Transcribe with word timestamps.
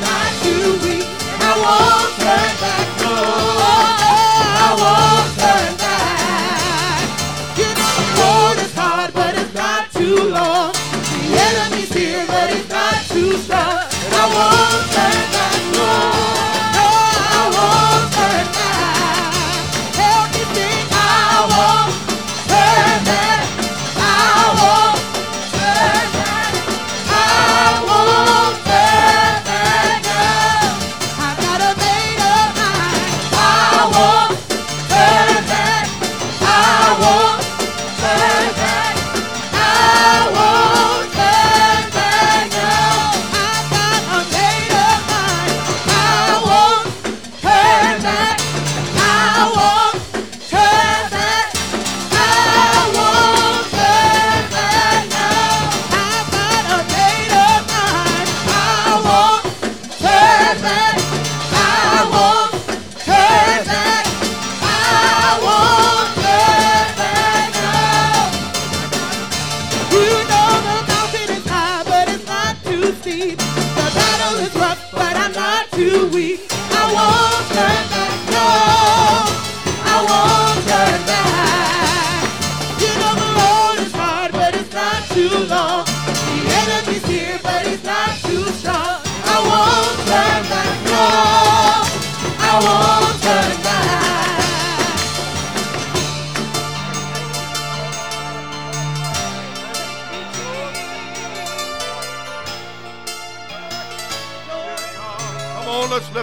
not 0.00 0.30
too 0.42 0.74
weak. 0.82 1.06
I 1.38 1.52
won't 1.62 2.10
turn 2.18 2.52
back 2.62 2.86
more. 3.02 3.62
I 4.66 4.70
won't 4.82 5.28
turn 5.38 5.72
back. 5.78 7.06
The 11.22 11.30
enemy's 11.46 11.92
here, 11.92 12.24
but 12.26 12.50
it's 12.50 12.68
not 12.68 12.98
too 13.06 13.32
strong. 13.38 13.86
I 14.18 14.24
won't 14.34 14.84
stand 14.90 15.26
back, 15.32 15.53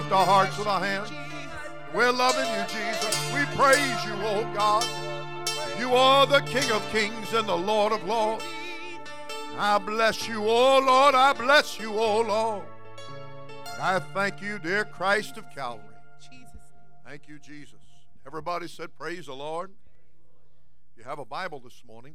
lift 0.02 0.14
our 0.14 0.26
hearts 0.26 0.58
with 0.58 0.66
our 0.66 0.80
hands. 0.80 1.12
We're 1.94 2.10
loving 2.10 2.46
you, 2.46 2.64
Jesus. 2.66 3.32
We 3.32 3.44
praise 3.56 4.04
you, 4.04 4.14
oh 4.16 4.50
God. 4.52 4.84
You 5.78 5.94
are 5.94 6.26
the 6.26 6.40
King 6.40 6.68
of 6.72 6.84
kings 6.90 7.32
and 7.32 7.48
the 7.48 7.56
Lord 7.56 7.92
of 7.92 8.02
lords. 8.04 8.44
I 9.56 9.78
bless 9.78 10.26
you, 10.26 10.42
oh 10.44 10.82
Lord. 10.84 11.14
I 11.14 11.32
bless 11.34 11.78
you, 11.78 11.92
oh 11.94 12.22
Lord. 12.22 12.64
I 13.80 14.00
thank 14.00 14.42
you, 14.42 14.58
dear 14.58 14.84
Christ 14.84 15.36
of 15.36 15.48
Calvary. 15.54 15.86
Thank 17.06 17.28
you, 17.28 17.38
Jesus. 17.38 17.78
Everybody 18.26 18.66
said, 18.66 18.96
Praise 18.98 19.26
the 19.26 19.34
Lord. 19.34 19.70
If 20.90 20.98
you 20.98 21.04
have 21.04 21.18
a 21.20 21.24
Bible 21.24 21.60
this 21.60 21.82
morning, 21.86 22.14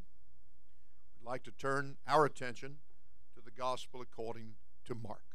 we'd 1.19 1.29
like 1.29 1.43
to 1.43 1.51
turn 1.51 1.95
our 2.07 2.25
attention 2.25 2.77
to 3.35 3.41
the 3.43 3.51
gospel 3.51 4.01
according 4.01 4.55
to 4.87 4.95
Mark. 4.95 5.26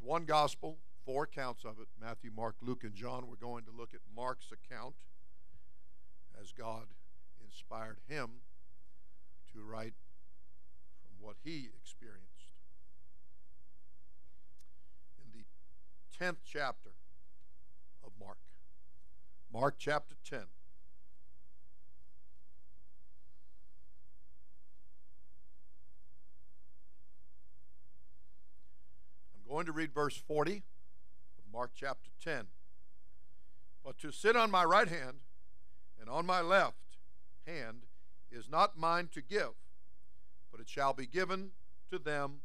There's 0.00 0.08
one 0.08 0.24
gospel, 0.24 0.78
four 1.04 1.24
accounts 1.24 1.64
of 1.64 1.78
it 1.80 1.88
Matthew, 2.00 2.30
Mark, 2.34 2.56
Luke, 2.62 2.84
and 2.84 2.94
John. 2.94 3.26
We're 3.28 3.36
going 3.36 3.64
to 3.64 3.70
look 3.70 3.94
at 3.94 4.00
Mark's 4.14 4.48
account 4.52 4.94
as 6.40 6.52
God 6.52 6.84
inspired 7.44 7.98
him 8.08 8.28
to 9.52 9.62
write 9.62 9.94
from 11.02 11.26
what 11.26 11.36
he 11.42 11.68
experienced. 11.76 12.26
In 15.22 15.32
the 15.32 16.24
10th 16.24 16.38
chapter 16.44 16.90
of 18.04 18.12
Mark, 18.18 18.38
Mark 19.52 19.74
chapter 19.78 20.14
10. 20.28 20.40
Going 29.50 29.66
to 29.66 29.72
read 29.72 29.92
verse 29.92 30.16
40 30.16 30.62
of 31.38 31.52
Mark 31.52 31.72
chapter 31.74 32.08
10. 32.22 32.44
But 33.84 33.98
to 33.98 34.12
sit 34.12 34.36
on 34.36 34.48
my 34.48 34.62
right 34.62 34.86
hand 34.86 35.16
and 36.00 36.08
on 36.08 36.24
my 36.24 36.40
left 36.40 36.76
hand 37.48 37.82
is 38.30 38.48
not 38.48 38.78
mine 38.78 39.08
to 39.12 39.20
give, 39.20 39.50
but 40.52 40.60
it 40.60 40.68
shall 40.68 40.92
be 40.92 41.04
given 41.04 41.50
to 41.90 41.98
them 41.98 42.42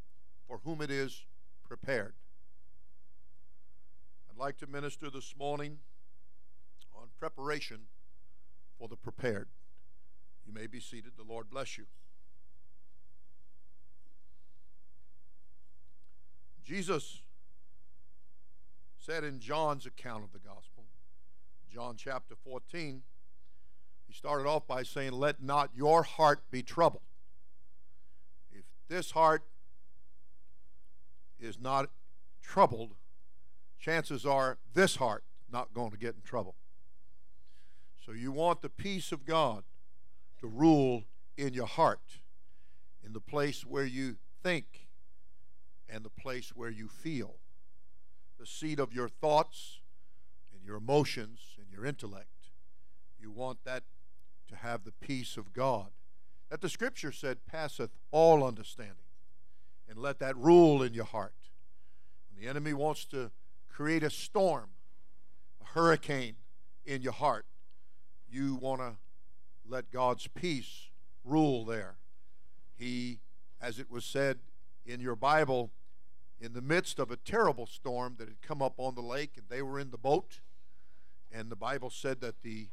for 0.47 0.61
whom 0.63 0.81
it 0.81 0.89
is 0.89 1.25
prepared. 1.63 2.15
I'd 4.27 4.39
like 4.39 4.57
to 4.57 4.67
minister 4.67 5.11
this 5.11 5.35
morning 5.37 5.77
on 6.91 7.09
preparation 7.19 7.81
for 8.79 8.87
the 8.87 8.95
prepared. 8.95 9.49
You 10.47 10.53
may 10.53 10.65
be 10.65 10.79
seated. 10.79 11.11
The 11.17 11.23
Lord 11.23 11.51
bless 11.51 11.77
you. 11.77 11.85
Jesus 16.65 17.21
said 18.97 19.23
in 19.23 19.39
John's 19.39 19.85
account 19.85 20.23
of 20.23 20.31
the 20.33 20.39
gospel, 20.39 20.85
John 21.71 21.95
chapter 21.95 22.33
14, 22.43 23.03
he 24.07 24.13
started 24.13 24.47
off 24.47 24.65
by 24.65 24.81
saying, 24.81 25.11
Let 25.11 25.43
not 25.43 25.69
your 25.75 26.01
heart 26.01 26.41
be 26.49 26.63
troubled. 26.63 27.03
If 28.51 28.63
this 28.87 29.11
heart 29.11 29.43
is 31.39 31.59
not 31.59 31.91
troubled, 32.41 32.95
chances 33.79 34.25
are 34.25 34.57
this 34.73 34.95
heart 34.95 35.23
not 35.51 35.71
going 35.71 35.91
to 35.91 35.97
get 35.97 36.15
in 36.15 36.21
trouble. 36.23 36.55
So 38.03 38.11
you 38.11 38.31
want 38.31 38.63
the 38.63 38.69
peace 38.69 39.11
of 39.11 39.23
God 39.23 39.63
to 40.39 40.47
rule 40.47 41.03
in 41.37 41.53
your 41.53 41.67
heart, 41.67 42.21
in 43.05 43.13
the 43.13 43.19
place 43.19 43.65
where 43.65 43.85
you 43.85 44.15
think 44.41 44.84
and 45.89 46.03
the 46.03 46.09
place 46.09 46.49
where 46.55 46.69
you 46.69 46.87
feel, 46.87 47.35
the 48.39 48.45
seat 48.45 48.79
of 48.79 48.93
your 48.93 49.07
thoughts 49.07 49.79
and 50.53 50.63
your 50.63 50.77
emotions 50.77 51.55
and 51.57 51.67
your 51.71 51.85
intellect. 51.85 52.49
You 53.19 53.31
want 53.31 53.59
that 53.65 53.83
to 54.49 54.55
have 54.55 54.83
the 54.83 54.91
peace 54.91 55.37
of 55.37 55.53
God 55.53 55.89
that 56.49 56.61
the 56.61 56.69
scripture 56.69 57.11
said 57.11 57.45
passeth 57.45 57.91
all 58.11 58.43
understanding. 58.43 58.95
And 59.87 59.99
let 59.99 60.19
that 60.19 60.37
rule 60.37 60.81
in 60.81 60.93
your 60.93 61.05
heart. 61.05 61.33
When 62.29 62.41
the 62.41 62.49
enemy 62.49 62.73
wants 62.73 63.05
to 63.05 63.31
create 63.69 64.03
a 64.03 64.09
storm, 64.09 64.69
a 65.61 65.65
hurricane 65.77 66.35
in 66.85 67.01
your 67.01 67.13
heart, 67.13 67.45
you 68.27 68.55
want 68.55 68.81
to 68.81 68.95
let 69.67 69.91
God's 69.91 70.27
peace 70.27 70.87
rule 71.23 71.65
there. 71.65 71.97
He, 72.75 73.19
as 73.61 73.79
it 73.79 73.91
was 73.91 74.05
said 74.05 74.39
in 74.85 74.99
your 74.99 75.15
Bible, 75.15 75.71
in 76.39 76.53
the 76.53 76.61
midst 76.61 76.99
of 76.99 77.11
a 77.11 77.17
terrible 77.17 77.65
storm 77.65 78.15
that 78.19 78.27
had 78.27 78.41
come 78.41 78.61
up 78.61 78.75
on 78.77 78.95
the 78.95 79.01
lake, 79.01 79.33
and 79.35 79.45
they 79.49 79.61
were 79.61 79.79
in 79.79 79.91
the 79.91 79.97
boat, 79.97 80.39
and 81.31 81.49
the 81.49 81.55
Bible 81.55 81.89
said 81.89 82.21
that 82.21 82.41
the 82.43 82.69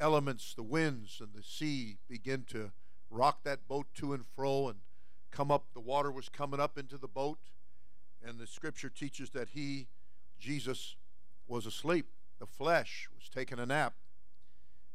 elements, 0.00 0.54
the 0.54 0.62
winds 0.62 1.20
and 1.20 1.30
the 1.34 1.42
sea 1.42 1.98
begin 2.08 2.44
to 2.48 2.72
rock 3.10 3.44
that 3.44 3.68
boat 3.68 3.86
to 3.94 4.12
and 4.12 4.24
fro 4.26 4.68
and 4.68 4.78
come 5.30 5.50
up. 5.50 5.66
The 5.74 5.80
water 5.80 6.10
was 6.10 6.28
coming 6.28 6.60
up 6.60 6.78
into 6.78 6.98
the 6.98 7.08
boat. 7.08 7.38
And 8.26 8.38
the 8.38 8.46
scripture 8.46 8.88
teaches 8.88 9.30
that 9.30 9.50
he, 9.50 9.88
Jesus, 10.38 10.96
was 11.46 11.66
asleep. 11.66 12.06
The 12.38 12.46
flesh 12.46 13.08
was 13.14 13.28
taking 13.28 13.58
a 13.58 13.66
nap. 13.66 13.94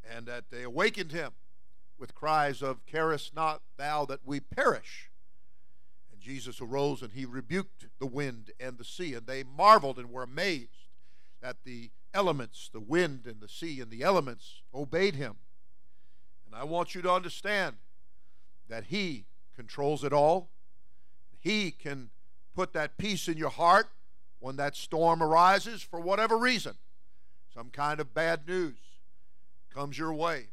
And 0.10 0.25
that 0.25 0.45
they 0.50 0.63
awakened 0.63 1.12
him 1.12 1.34
with 1.98 2.16
cries 2.16 2.62
of, 2.62 2.86
Carest 2.86 3.36
not 3.36 3.62
thou 3.78 4.06
that 4.06 4.22
we 4.25 4.40
perish? 4.40 5.09
And 6.19 6.25
Jesus 6.25 6.60
arose 6.60 7.01
and 7.01 7.13
he 7.13 7.24
rebuked 7.24 7.86
the 7.98 8.06
wind 8.06 8.51
and 8.60 8.77
the 8.77 8.83
sea. 8.83 9.13
And 9.13 9.25
they 9.25 9.44
marveled 9.44 9.98
and 9.98 10.12
were 10.12 10.24
amazed 10.24 10.88
that 11.42 11.57
the 11.63 11.92
elements, 12.13 12.69
the 12.74 12.81
wind 12.81 13.25
and 13.25 13.39
the 13.39 13.48
sea 13.48 13.80
and 13.80 13.89
the 13.89 14.04
elements, 14.04 14.62
obeyed 14.74 15.16
him. 15.16 15.36
And 16.45 16.54
I 16.54 16.66
want 16.66 16.94
you 16.94 17.01
to 17.04 17.12
understand 17.12 17.77
that 18.68 18.86
he 18.86 19.27
controls 19.56 20.04
it 20.04 20.12
all. 20.12 20.50
He 21.39 21.71
can 21.71 22.10
put 22.54 22.74
that 22.74 22.98
peace 22.98 23.30
in 23.30 23.38
your 23.38 23.50
heart 23.50 23.88
when 24.39 24.57
that 24.57 24.75
storm 24.75 25.24
arises 25.24 25.81
for 25.81 26.01
whatever 26.01 26.38
reason. 26.38 26.74
Some 27.54 27.69
kind 27.69 28.01
of 28.01 28.13
bad 28.13 28.45
news 28.45 28.75
comes 29.74 29.98
your 29.98 30.13
way. 30.13 30.48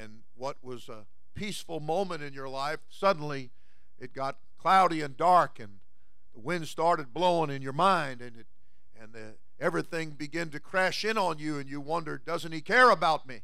And 0.00 0.20
what 0.36 0.58
was 0.62 0.88
a 0.88 1.06
peaceful 1.34 1.80
moment 1.80 2.22
in 2.22 2.32
your 2.32 2.48
life, 2.48 2.78
suddenly 2.88 3.50
it 3.98 4.12
got 4.14 4.36
cloudy 4.60 5.00
and 5.00 5.16
dark, 5.16 5.58
and 5.58 5.78
the 6.34 6.40
wind 6.40 6.68
started 6.68 7.12
blowing 7.12 7.50
in 7.50 7.62
your 7.62 7.72
mind, 7.72 8.20
and, 8.20 8.36
it, 8.36 8.46
and 9.00 9.12
the, 9.12 9.34
everything 9.60 10.10
began 10.10 10.50
to 10.50 10.60
crash 10.60 11.04
in 11.04 11.18
on 11.18 11.38
you, 11.38 11.58
and 11.58 11.68
you 11.68 11.80
wondered, 11.80 12.24
doesn't 12.24 12.52
he 12.52 12.60
care 12.60 12.90
about 12.90 13.26
me? 13.26 13.42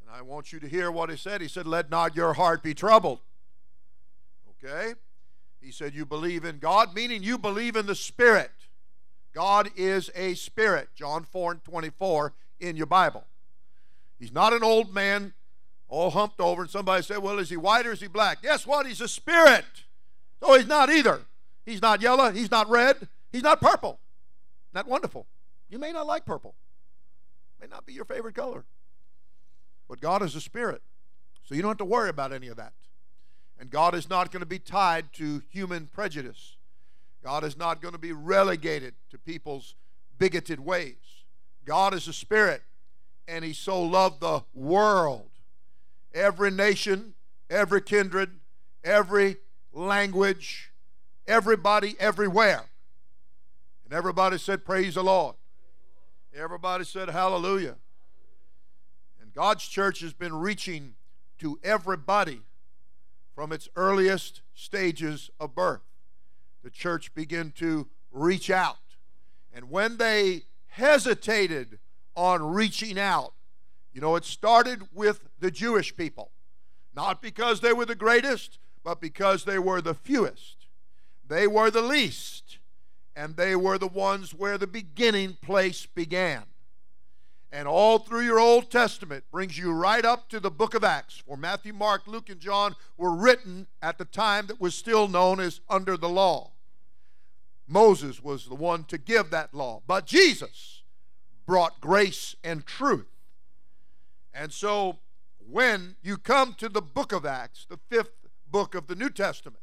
And 0.00 0.10
I 0.10 0.22
want 0.22 0.52
you 0.52 0.60
to 0.60 0.68
hear 0.68 0.90
what 0.90 1.10
he 1.10 1.16
said. 1.16 1.40
He 1.40 1.48
said, 1.48 1.66
Let 1.66 1.90
not 1.90 2.16
your 2.16 2.34
heart 2.34 2.62
be 2.62 2.74
troubled. 2.74 3.20
Okay? 4.64 4.94
He 5.60 5.70
said, 5.70 5.94
You 5.94 6.04
believe 6.04 6.44
in 6.44 6.58
God, 6.58 6.94
meaning 6.94 7.22
you 7.22 7.38
believe 7.38 7.76
in 7.76 7.86
the 7.86 7.94
Spirit. 7.94 8.50
God 9.34 9.70
is 9.76 10.10
a 10.14 10.34
spirit. 10.34 10.90
John 10.94 11.24
4 11.24 11.52
and 11.52 11.64
24 11.64 12.34
in 12.60 12.76
your 12.76 12.86
Bible. 12.86 13.24
He's 14.18 14.32
not 14.32 14.52
an 14.52 14.62
old 14.62 14.92
man 14.92 15.32
all 15.88 16.10
humped 16.10 16.40
over, 16.40 16.62
and 16.62 16.70
somebody 16.70 17.02
said, 17.02 17.18
Well, 17.18 17.38
is 17.38 17.50
he 17.50 17.56
white 17.56 17.86
or 17.86 17.92
is 17.92 18.00
he 18.00 18.06
black? 18.06 18.42
Guess 18.42 18.66
what? 18.66 18.86
He's 18.86 19.00
a 19.00 19.08
spirit. 19.08 19.64
So 20.42 20.58
he's 20.58 20.66
not 20.66 20.90
either. 20.90 21.20
He's 21.64 21.80
not 21.80 22.02
yellow, 22.02 22.32
he's 22.32 22.50
not 22.50 22.68
red, 22.68 23.08
he's 23.30 23.44
not 23.44 23.60
purple. 23.60 24.00
Not 24.74 24.88
wonderful. 24.88 25.26
You 25.70 25.78
may 25.78 25.92
not 25.92 26.06
like 26.06 26.24
purple. 26.26 26.56
May 27.60 27.68
not 27.68 27.86
be 27.86 27.92
your 27.92 28.04
favorite 28.04 28.34
color. 28.34 28.64
But 29.88 30.00
God 30.00 30.22
is 30.22 30.34
a 30.34 30.40
spirit. 30.40 30.82
So 31.44 31.54
you 31.54 31.62
don't 31.62 31.70
have 31.70 31.78
to 31.78 31.84
worry 31.84 32.08
about 32.08 32.32
any 32.32 32.48
of 32.48 32.56
that. 32.56 32.72
And 33.60 33.70
God 33.70 33.94
is 33.94 34.10
not 34.10 34.32
going 34.32 34.40
to 34.40 34.46
be 34.46 34.58
tied 34.58 35.12
to 35.14 35.42
human 35.50 35.86
prejudice. 35.86 36.56
God 37.22 37.44
is 37.44 37.56
not 37.56 37.80
going 37.80 37.92
to 37.92 37.98
be 37.98 38.12
relegated 38.12 38.94
to 39.10 39.18
people's 39.18 39.76
bigoted 40.18 40.58
ways. 40.58 40.96
God 41.64 41.94
is 41.94 42.08
a 42.08 42.12
spirit, 42.12 42.62
and 43.28 43.44
He 43.44 43.52
so 43.52 43.80
loved 43.80 44.20
the 44.20 44.42
world. 44.52 45.30
Every 46.12 46.50
nation, 46.50 47.14
every 47.48 47.82
kindred, 47.82 48.40
every 48.82 49.36
language, 49.72 50.72
everybody, 51.26 51.94
everywhere. 51.98 52.64
And 53.84 53.92
everybody 53.92 54.38
said, 54.38 54.64
Praise 54.64 54.94
the 54.94 55.02
Lord. 55.02 55.36
Everybody 56.34 56.84
said, 56.84 57.08
Hallelujah. 57.10 57.76
And 59.20 59.32
God's 59.32 59.66
church 59.66 60.00
has 60.00 60.12
been 60.12 60.34
reaching 60.34 60.94
to 61.38 61.58
everybody 61.62 62.40
from 63.34 63.52
its 63.52 63.68
earliest 63.76 64.42
stages 64.54 65.30
of 65.40 65.54
birth. 65.54 65.82
The 66.62 66.70
church 66.70 67.14
began 67.14 67.50
to 67.56 67.88
reach 68.10 68.50
out. 68.50 68.76
And 69.52 69.70
when 69.70 69.96
they 69.96 70.42
hesitated 70.68 71.78
on 72.14 72.42
reaching 72.42 72.98
out, 72.98 73.34
you 73.92 74.00
know, 74.00 74.16
it 74.16 74.24
started 74.24 74.88
with 74.92 75.28
the 75.38 75.50
Jewish 75.50 75.94
people. 75.96 76.30
Not 76.94 77.20
because 77.20 77.60
they 77.60 77.72
were 77.72 77.84
the 77.84 77.94
greatest, 77.94 78.58
but 78.84 79.00
because 79.00 79.44
they 79.44 79.58
were 79.58 79.80
the 79.80 79.94
fewest. 79.94 80.66
They 81.26 81.46
were 81.46 81.70
the 81.70 81.82
least, 81.82 82.58
and 83.14 83.36
they 83.36 83.56
were 83.56 83.78
the 83.78 83.86
ones 83.86 84.34
where 84.34 84.58
the 84.58 84.66
beginning 84.66 85.38
place 85.42 85.86
began 85.86 86.44
and 87.52 87.68
all 87.68 87.98
through 87.98 88.22
your 88.22 88.40
Old 88.40 88.70
Testament 88.70 89.24
brings 89.30 89.58
you 89.58 89.72
right 89.72 90.04
up 90.04 90.30
to 90.30 90.40
the 90.40 90.50
book 90.50 90.74
of 90.74 90.82
Acts. 90.82 91.22
For 91.26 91.36
Matthew, 91.36 91.74
Mark, 91.74 92.06
Luke, 92.06 92.30
and 92.30 92.40
John 92.40 92.74
were 92.96 93.14
written 93.14 93.66
at 93.82 93.98
the 93.98 94.06
time 94.06 94.46
that 94.46 94.60
was 94.60 94.74
still 94.74 95.06
known 95.06 95.38
as 95.38 95.60
under 95.68 95.98
the 95.98 96.08
law. 96.08 96.52
Moses 97.68 98.22
was 98.22 98.46
the 98.46 98.54
one 98.54 98.84
to 98.84 98.96
give 98.96 99.30
that 99.30 99.52
law, 99.54 99.82
but 99.86 100.06
Jesus 100.06 100.82
brought 101.46 101.80
grace 101.80 102.34
and 102.42 102.64
truth. 102.64 103.06
And 104.32 104.50
so 104.50 105.00
when 105.38 105.96
you 106.02 106.16
come 106.16 106.54
to 106.54 106.70
the 106.70 106.80
book 106.80 107.12
of 107.12 107.26
Acts, 107.26 107.66
the 107.68 107.78
fifth 107.90 108.21
book 108.52 108.74
of 108.74 108.86
the 108.86 108.94
New 108.94 109.10
Testament, 109.10 109.62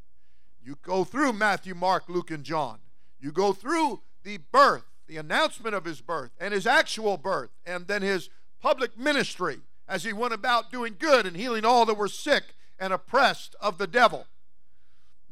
you 0.61 0.77
go 0.81 1.03
through 1.03 1.33
Matthew, 1.33 1.73
Mark, 1.73 2.09
Luke, 2.09 2.31
and 2.31 2.43
John. 2.43 2.79
You 3.21 3.31
go 3.31 3.53
through 3.53 4.01
the 4.23 4.39
birth 4.51 4.83
the 5.09 5.17
announcement 5.17 5.75
of 5.75 5.83
his 5.83 5.99
birth 5.99 6.29
and 6.39 6.53
his 6.53 6.67
actual 6.67 7.17
birth, 7.17 7.49
and 7.65 7.87
then 7.87 8.01
his 8.01 8.29
public 8.61 8.97
ministry 8.97 9.57
as 9.87 10.03
he 10.03 10.13
went 10.13 10.33
about 10.33 10.71
doing 10.71 10.95
good 10.97 11.25
and 11.25 11.35
healing 11.35 11.65
all 11.65 11.85
that 11.87 11.97
were 11.97 12.07
sick 12.07 12.53
and 12.79 12.93
oppressed 12.93 13.55
of 13.59 13.79
the 13.79 13.87
devil. 13.87 14.27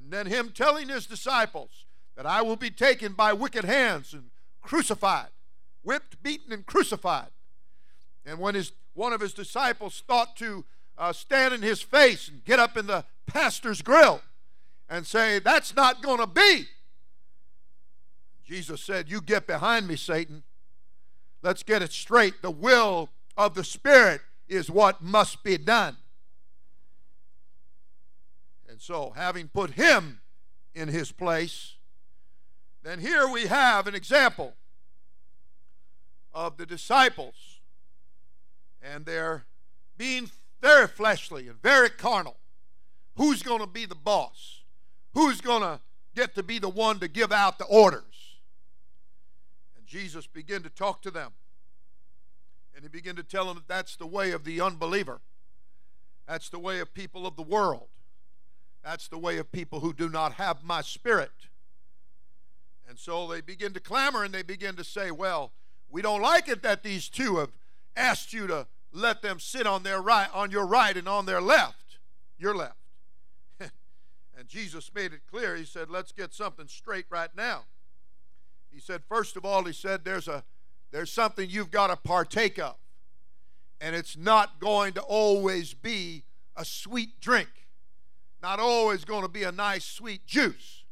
And 0.02 0.12
then 0.12 0.26
him 0.26 0.50
telling 0.50 0.90
his 0.90 1.06
disciples 1.06 1.86
that 2.16 2.26
I 2.26 2.42
will 2.42 2.56
be 2.56 2.72
taken 2.72 3.14
by 3.14 3.34
wicked 3.34 3.66
hands 3.66 4.14
and 4.14 4.32
crucified, 4.64 5.30
whipped, 5.84 6.22
beaten, 6.24 6.52
and 6.52 6.66
crucified. 6.66 7.30
And 8.26 8.40
when 8.40 8.56
his, 8.56 8.72
one 8.96 9.14
of 9.14 9.22
his 9.22 9.34
disciples 9.34 10.04
thought 10.06 10.36
to 10.38 10.66
uh, 10.98 11.14
stand 11.14 11.54
in 11.54 11.62
his 11.62 11.84
face 11.84 12.28
and 12.28 12.44
get 12.44 12.58
up 12.58 12.76
in 12.76 12.88
the 12.88 13.06
pastor's 13.28 13.82
grill 13.82 14.22
and 14.90 15.06
say, 15.06 15.40
That's 15.40 15.76
not 15.76 16.02
going 16.02 16.20
to 16.20 16.28
be. 16.28 16.66
Jesus 18.44 18.82
said, 18.82 19.10
You 19.10 19.22
get 19.22 19.46
behind 19.46 19.88
me, 19.88 19.96
Satan. 19.96 20.44
Let's 21.44 21.64
get 21.64 21.82
it 21.82 21.92
straight. 21.92 22.42
The 22.42 22.52
will 22.52 23.10
of 23.36 23.54
the 23.54 23.64
Spirit 23.64 24.22
is 24.48 24.72
what 24.72 25.02
must 25.02 25.44
be 25.44 25.58
done. 25.58 25.98
And 28.68 28.82
so, 28.82 29.14
having 29.16 29.48
put 29.48 29.72
him 29.72 30.22
in 30.74 30.88
his 30.88 31.12
place, 31.12 31.76
then 32.84 33.00
here 33.00 33.28
we 33.28 33.48
have 33.48 33.88
an 33.88 33.96
example 33.96 34.54
of 36.34 36.58
the 36.58 36.66
disciples 36.66 37.58
and 38.82 39.06
they're 39.06 39.46
being 39.98 40.30
very 40.62 40.88
fleshly 40.88 41.48
and 41.48 41.62
very 41.62 41.90
carnal. 41.90 42.38
Who's 43.18 43.42
going 43.42 43.62
to 43.62 43.68
be 43.68 43.86
the 43.86 43.96
boss? 43.96 44.62
Who's 45.14 45.42
going 45.42 45.64
to 45.64 45.80
get 46.16 46.36
to 46.36 46.44
be 46.44 46.60
the 46.60 46.70
one 46.70 47.00
to 47.00 47.08
give 47.08 47.32
out 47.32 47.58
the 47.58 47.66
orders? 47.66 48.38
And 49.76 49.86
Jesus 49.86 50.28
began 50.28 50.62
to 50.64 50.70
talk 50.70 51.02
to 51.02 51.12
them. 51.12 51.32
And 52.76 52.84
he 52.84 52.90
began 52.90 53.16
to 53.16 53.24
tell 53.24 53.46
them 53.46 53.56
that 53.56 53.68
that's 53.68 53.96
the 53.96 54.06
way 54.06 54.32
of 54.32 54.44
the 54.44 54.62
unbeliever. 54.62 55.20
That's 56.28 56.50
the 56.50 56.60
way 56.60 56.80
of 56.80 56.94
people 56.94 57.26
of 57.26 57.36
the 57.36 57.42
world. 57.42 57.88
That's 58.84 59.08
the 59.08 59.18
way 59.18 59.40
of 59.40 59.52
people 59.52 59.80
who 59.80 59.94
do 59.94 60.10
not 60.10 60.34
have 60.34 60.64
my 60.64 60.82
spirit. 60.82 61.32
And 62.88 63.00
so 63.00 63.28
they 63.28 63.42
begin 63.42 63.74
to 63.74 63.80
clamor 63.80 64.24
and 64.24 64.34
they 64.34 64.44
begin 64.44 64.76
to 64.76 64.84
say, 64.84 65.10
Well, 65.10 65.52
we 65.90 66.04
don't 66.04 66.22
like 66.22 66.48
it 66.48 66.62
that 66.62 66.84
these 66.84 67.10
two 67.10 67.38
have 67.38 67.52
asked 67.96 68.32
you 68.32 68.46
to 68.48 68.68
let 68.94 69.24
them 69.24 69.40
sit 69.40 69.66
on 69.66 69.82
their 69.82 70.02
right 70.02 70.30
on 70.34 70.52
your 70.52 70.68
right 70.68 70.96
and 70.96 71.10
on 71.10 71.26
their 71.26 71.42
left. 71.42 71.98
Your 72.38 72.56
left. 72.56 72.78
And 74.38 74.48
Jesus 74.48 74.92
made 74.94 75.14
it 75.14 75.22
clear. 75.30 75.56
He 75.56 75.66
said, 75.66 75.90
Let's 75.90 76.12
get 76.12 76.34
something 76.34 76.68
straight 76.68 77.06
right 77.10 77.30
now. 77.36 77.64
He 78.72 78.80
said, 78.80 79.02
first 79.10 79.36
of 79.36 79.46
all, 79.46 79.64
he 79.64 79.74
said, 79.74 80.04
there's, 80.04 80.28
a, 80.28 80.44
there's 80.92 81.12
something 81.12 81.50
you've 81.50 81.72
got 81.72 81.88
to 81.88 81.96
partake 81.96 82.60
of. 82.60 82.76
And 83.80 83.96
it's 83.96 84.16
not 84.16 84.60
going 84.60 84.94
to 84.94 85.02
always 85.02 85.74
be 85.74 86.26
a 86.56 86.64
sweet 86.64 87.20
drink, 87.20 87.50
not 88.42 88.60
always 88.60 89.06
going 89.06 89.24
to 89.24 89.30
be 89.30 89.44
a 89.44 89.52
nice 89.52 89.86
sweet 89.86 90.28
juice. 90.28 90.84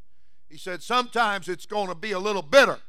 He 0.50 0.58
said, 0.58 0.82
sometimes 0.82 1.48
it's 1.48 1.66
going 1.66 1.90
to 1.90 1.96
be 1.96 2.12
a 2.12 2.20
little 2.20 2.42
bitter. 2.42 2.80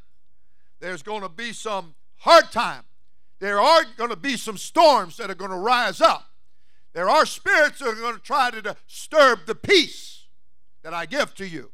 There's 0.81 1.03
going 1.03 1.23
to 1.23 1.29
be 1.29 1.53
some 1.53 1.95
hard 2.19 2.51
time. 2.51 2.85
There 3.39 3.61
are 3.61 3.85
going 3.99 4.11
to 4.11 4.17
be 4.17 4.37
some 4.37 4.57
storms 4.57 5.19
that 5.19 5.31
are 5.31 5.35
going 5.35 5.51
to 5.51 5.59
rise 5.59 6.01
up. 6.01 6.27
There 6.95 7.11
are 7.11 7.27
spirits 7.27 7.81
that 7.81 7.89
are 7.89 7.95
going 7.95 8.15
to 8.15 8.23
try 8.23 8.51
to 8.51 8.63
disturb 8.63 9.41
the 9.45 9.55
peace 9.55 10.16
that 10.87 10.95
I 10.95 11.05
give 11.05 11.35
to 11.35 11.49
you. 11.49 11.73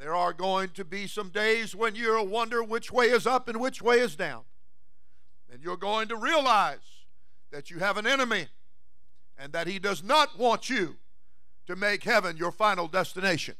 There 0.00 0.16
are 0.16 0.32
going 0.32 0.70
to 0.70 0.84
be 0.84 1.06
some 1.06 1.28
days 1.28 1.72
when 1.72 1.94
you'll 1.94 2.26
wonder 2.26 2.60
which 2.60 2.90
way 2.90 3.04
is 3.04 3.24
up 3.24 3.48
and 3.48 3.60
which 3.60 3.80
way 3.80 4.00
is 4.00 4.16
down. 4.16 4.42
And 5.48 5.62
you're 5.62 5.76
going 5.76 6.08
to 6.08 6.16
realize 6.16 7.04
that 7.52 7.70
you 7.70 7.78
have 7.78 7.98
an 7.98 8.06
enemy 8.08 8.48
and 9.38 9.52
that 9.52 9.68
he 9.68 9.78
does 9.78 10.02
not 10.02 10.36
want 10.36 10.68
you 10.68 10.96
to 11.68 11.76
make 11.76 12.02
heaven 12.02 12.36
your 12.36 12.50
final 12.50 12.88
destination. 12.88 13.54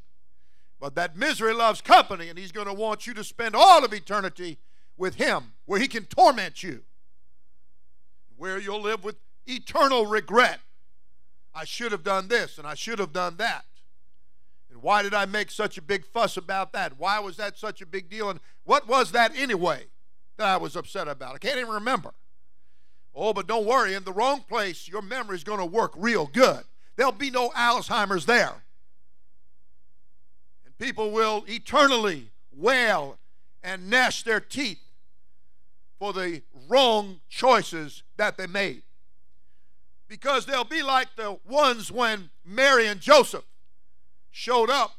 But 0.81 0.97
that 0.97 1.17
misery 1.17 1.55
loves 1.55 1.81
company, 1.81 2.31
and 2.31 2.37
he's 2.37 2.51
going 2.51 2.67
to 2.67 2.75
want 2.75 3.07
you 3.07 3.15
to 3.15 3.23
spend 3.23 3.55
all 3.55 3.85
of 3.85 3.93
eternity 3.93 4.59
with 4.97 5.15
him, 5.15 5.53
where 5.65 5.79
he 5.79 5.87
can 5.87 6.07
torment 6.07 6.65
you, 6.65 6.83
where 8.37 8.59
you'll 8.59 8.83
live 8.83 9.05
with 9.05 9.15
eternal 9.47 10.07
regret. 10.07 10.59
I 11.59 11.65
should 11.65 11.91
have 11.91 12.05
done 12.05 12.29
this, 12.29 12.57
and 12.57 12.69
I 12.69 12.75
should 12.75 13.01
have 13.01 13.13
done 13.13 13.37
that. 13.39 13.65
And 14.71 14.81
why 14.81 15.03
did 15.03 15.13
I 15.13 15.27
make 15.27 15.51
such 15.51 15.77
a 15.77 15.83
big 15.83 16.07
fuss 16.07 16.37
about 16.37 16.73
that? 16.73 16.97
Why 16.99 17.19
was 17.19 17.37
that 17.39 17.59
such 17.59 17.83
a 17.83 17.87
big 17.87 18.09
deal? 18.09 18.31
And 18.31 18.39
what 18.63 18.87
was 18.87 19.11
that 19.11 19.37
anyway 19.37 19.87
that 20.37 20.47
I 20.47 20.57
was 20.57 20.77
upset 20.77 21.09
about? 21.09 21.35
I 21.35 21.39
can't 21.39 21.59
even 21.59 21.73
remember. 21.73 22.13
Oh, 23.13 23.33
but 23.33 23.49
don't 23.49 23.67
worry, 23.67 23.95
in 23.95 24.05
the 24.05 24.13
wrong 24.13 24.45
place, 24.49 24.87
your 24.87 25.03
memory 25.03 25.35
is 25.35 25.43
going 25.43 25.59
to 25.59 25.67
work 25.67 25.93
real 25.97 26.27
good. 26.27 26.63
There'll 26.95 27.11
be 27.11 27.31
no 27.31 27.49
Alzheimer's 27.49 28.27
there. 28.27 28.63
And 30.65 30.79
people 30.79 31.11
will 31.11 31.45
eternally 31.49 32.31
wail 32.53 33.19
and 33.65 33.91
gnash 33.91 34.23
their 34.23 34.39
teeth 34.39 34.79
for 35.99 36.13
the 36.13 36.43
wrong 36.69 37.19
choices 37.29 38.05
that 38.17 38.37
they 38.37 38.47
made. 38.47 38.83
Because 40.09 40.47
they'll 40.47 40.65
be 40.65 40.83
like 40.83 41.09
the 41.17 41.39
ones 41.47 41.93
when 41.93 42.31
Mary 42.45 42.87
and 42.87 43.01
Joseph 43.01 43.45
showed 44.31 44.71
up 44.71 44.93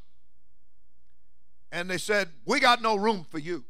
and 1.72 1.90
they 1.90 1.98
said, 1.98 2.30
We 2.46 2.60
got 2.60 2.82
no 2.82 2.96
room 2.96 3.26
for 3.30 3.40
you. 3.40 3.66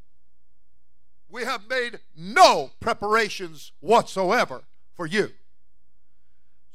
We 1.30 1.44
have 1.46 1.70
made 1.70 2.00
no 2.18 2.72
preparations 2.80 3.72
whatsoever 3.80 4.64
for 4.94 5.06
you. 5.06 5.32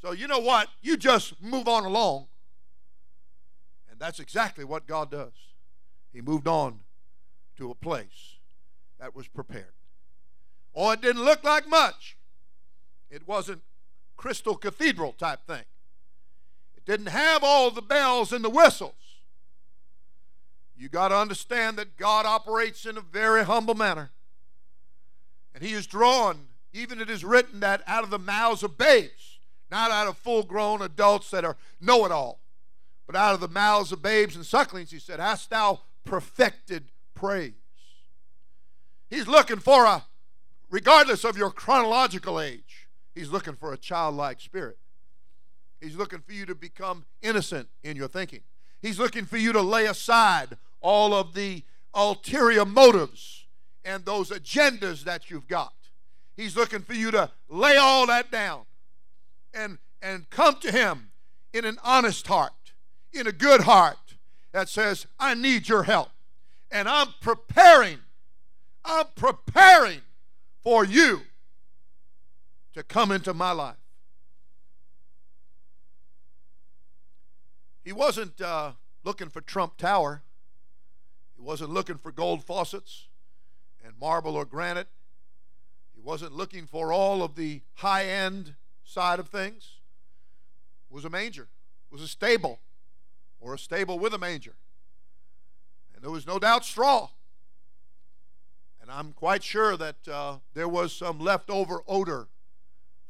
So, 0.01 0.11
you 0.11 0.27
know 0.27 0.39
what? 0.39 0.69
You 0.81 0.97
just 0.97 1.41
move 1.41 1.67
on 1.67 1.83
along. 1.83 2.27
And 3.89 3.99
that's 3.99 4.19
exactly 4.19 4.63
what 4.63 4.87
God 4.87 5.11
does. 5.11 5.33
He 6.13 6.21
moved 6.21 6.47
on 6.47 6.79
to 7.57 7.71
a 7.71 7.75
place 7.75 8.37
that 8.99 9.15
was 9.15 9.27
prepared. 9.27 9.73
Oh, 10.73 10.91
it 10.91 11.01
didn't 11.01 11.23
look 11.23 11.43
like 11.43 11.67
much. 11.67 12.17
It 13.09 13.27
wasn't 13.27 13.61
crystal 14.17 14.55
cathedral 14.55 15.13
type 15.13 15.45
thing. 15.45 15.63
It 16.75 16.85
didn't 16.85 17.07
have 17.07 17.43
all 17.43 17.71
the 17.71 17.81
bells 17.81 18.31
and 18.31 18.43
the 18.43 18.49
whistles. 18.49 18.93
You 20.77 20.89
got 20.89 21.09
to 21.09 21.17
understand 21.17 21.77
that 21.77 21.97
God 21.97 22.25
operates 22.25 22.85
in 22.85 22.97
a 22.97 23.01
very 23.01 23.45
humble 23.45 23.75
manner. 23.75 24.11
And 25.53 25.63
he 25.63 25.71
is 25.71 25.87
drawn, 25.87 26.47
even 26.73 26.99
it 26.99 27.09
is 27.09 27.23
written 27.23 27.61
that 27.61 27.81
out 27.87 28.03
of 28.03 28.09
the 28.09 28.19
mouths 28.19 28.61
of 28.61 28.77
babes, 28.77 29.39
not 29.71 29.89
out 29.89 30.07
of 30.07 30.17
full 30.17 30.43
grown 30.43 30.81
adults 30.81 31.31
that 31.31 31.45
are 31.45 31.55
know 31.79 32.05
it 32.05 32.11
all, 32.11 32.41
but 33.07 33.15
out 33.15 33.33
of 33.33 33.39
the 33.39 33.47
mouths 33.47 33.91
of 33.91 34.01
babes 34.01 34.35
and 34.35 34.45
sucklings, 34.45 34.91
he 34.91 34.99
said, 34.99 35.19
Hast 35.19 35.49
thou 35.49 35.79
perfected 36.03 36.91
praise? 37.13 37.53
He's 39.09 39.27
looking 39.27 39.59
for 39.59 39.85
a, 39.85 40.05
regardless 40.69 41.23
of 41.23 41.37
your 41.37 41.51
chronological 41.51 42.41
age, 42.41 42.84
he's 43.15 43.29
looking 43.29 43.55
for 43.55 43.73
a 43.73 43.77
childlike 43.77 44.39
spirit. 44.39 44.77
He's 45.81 45.95
looking 45.95 46.19
for 46.19 46.33
you 46.33 46.45
to 46.45 46.55
become 46.55 47.05
innocent 47.21 47.69
in 47.83 47.97
your 47.97 48.07
thinking. 48.07 48.41
He's 48.81 48.99
looking 48.99 49.25
for 49.25 49.37
you 49.37 49.53
to 49.53 49.61
lay 49.61 49.85
aside 49.85 50.57
all 50.81 51.13
of 51.13 51.33
the 51.33 51.63
ulterior 51.93 52.65
motives 52.65 53.45
and 53.83 54.05
those 54.05 54.29
agendas 54.29 55.03
that 55.03 55.29
you've 55.29 55.47
got. 55.47 55.73
He's 56.35 56.55
looking 56.55 56.81
for 56.81 56.93
you 56.93 57.11
to 57.11 57.31
lay 57.49 57.77
all 57.77 58.07
that 58.07 58.29
down 58.29 58.65
and, 59.53 59.77
and 60.01 60.29
come 60.29 60.57
to 60.59 60.71
Him 60.71 61.11
in 61.53 61.65
an 61.65 61.77
honest 61.83 62.27
heart, 62.27 62.73
in 63.13 63.25
a 63.27 63.31
good 63.31 63.61
heart 63.61 64.15
that 64.51 64.69
says, 64.69 65.07
I 65.19 65.33
need 65.33 65.69
your 65.69 65.83
help. 65.83 66.09
And 66.71 66.89
I'm 66.89 67.09
preparing, 67.21 67.99
I'm 68.83 69.05
preparing 69.15 70.01
for 70.61 70.83
you 70.83 71.21
to 72.75 72.83
come 72.83 73.09
into 73.09 73.33
my 73.33 73.51
life. 73.51 73.77
He 77.85 77.93
wasn't 77.93 78.41
uh, 78.41 78.73
looking 79.05 79.29
for 79.29 79.39
Trump 79.39 79.77
Tower. 79.77 80.23
He 81.37 81.41
wasn't 81.41 81.69
looking 81.69 81.97
for 81.97 82.11
gold 82.11 82.43
faucets 82.43 83.07
and 83.83 83.97
marble 83.97 84.35
or 84.35 84.43
granite. 84.43 84.89
He 85.93 86.01
wasn't 86.01 86.33
looking 86.33 86.67
for 86.67 86.91
all 86.91 87.23
of 87.23 87.35
the 87.35 87.61
high 87.75 88.07
end 88.07 88.55
side 88.83 89.19
of 89.19 89.29
things. 89.29 89.79
It 90.89 90.93
was 90.93 91.05
a 91.05 91.09
manger, 91.09 91.43
it 91.89 91.93
was 91.93 92.01
a 92.01 92.09
stable, 92.09 92.59
or 93.39 93.53
a 93.53 93.57
stable 93.57 93.97
with 93.97 94.13
a 94.13 94.17
manger. 94.17 94.55
And 95.93 96.03
there 96.03 96.11
was 96.11 96.27
no 96.27 96.39
doubt 96.39 96.65
straw. 96.65 97.09
And 98.81 98.91
I'm 98.91 99.13
quite 99.13 99.43
sure 99.43 99.77
that 99.77 100.07
uh, 100.07 100.37
there 100.53 100.67
was 100.67 100.91
some 100.91 101.19
leftover 101.19 101.81
odor 101.87 102.27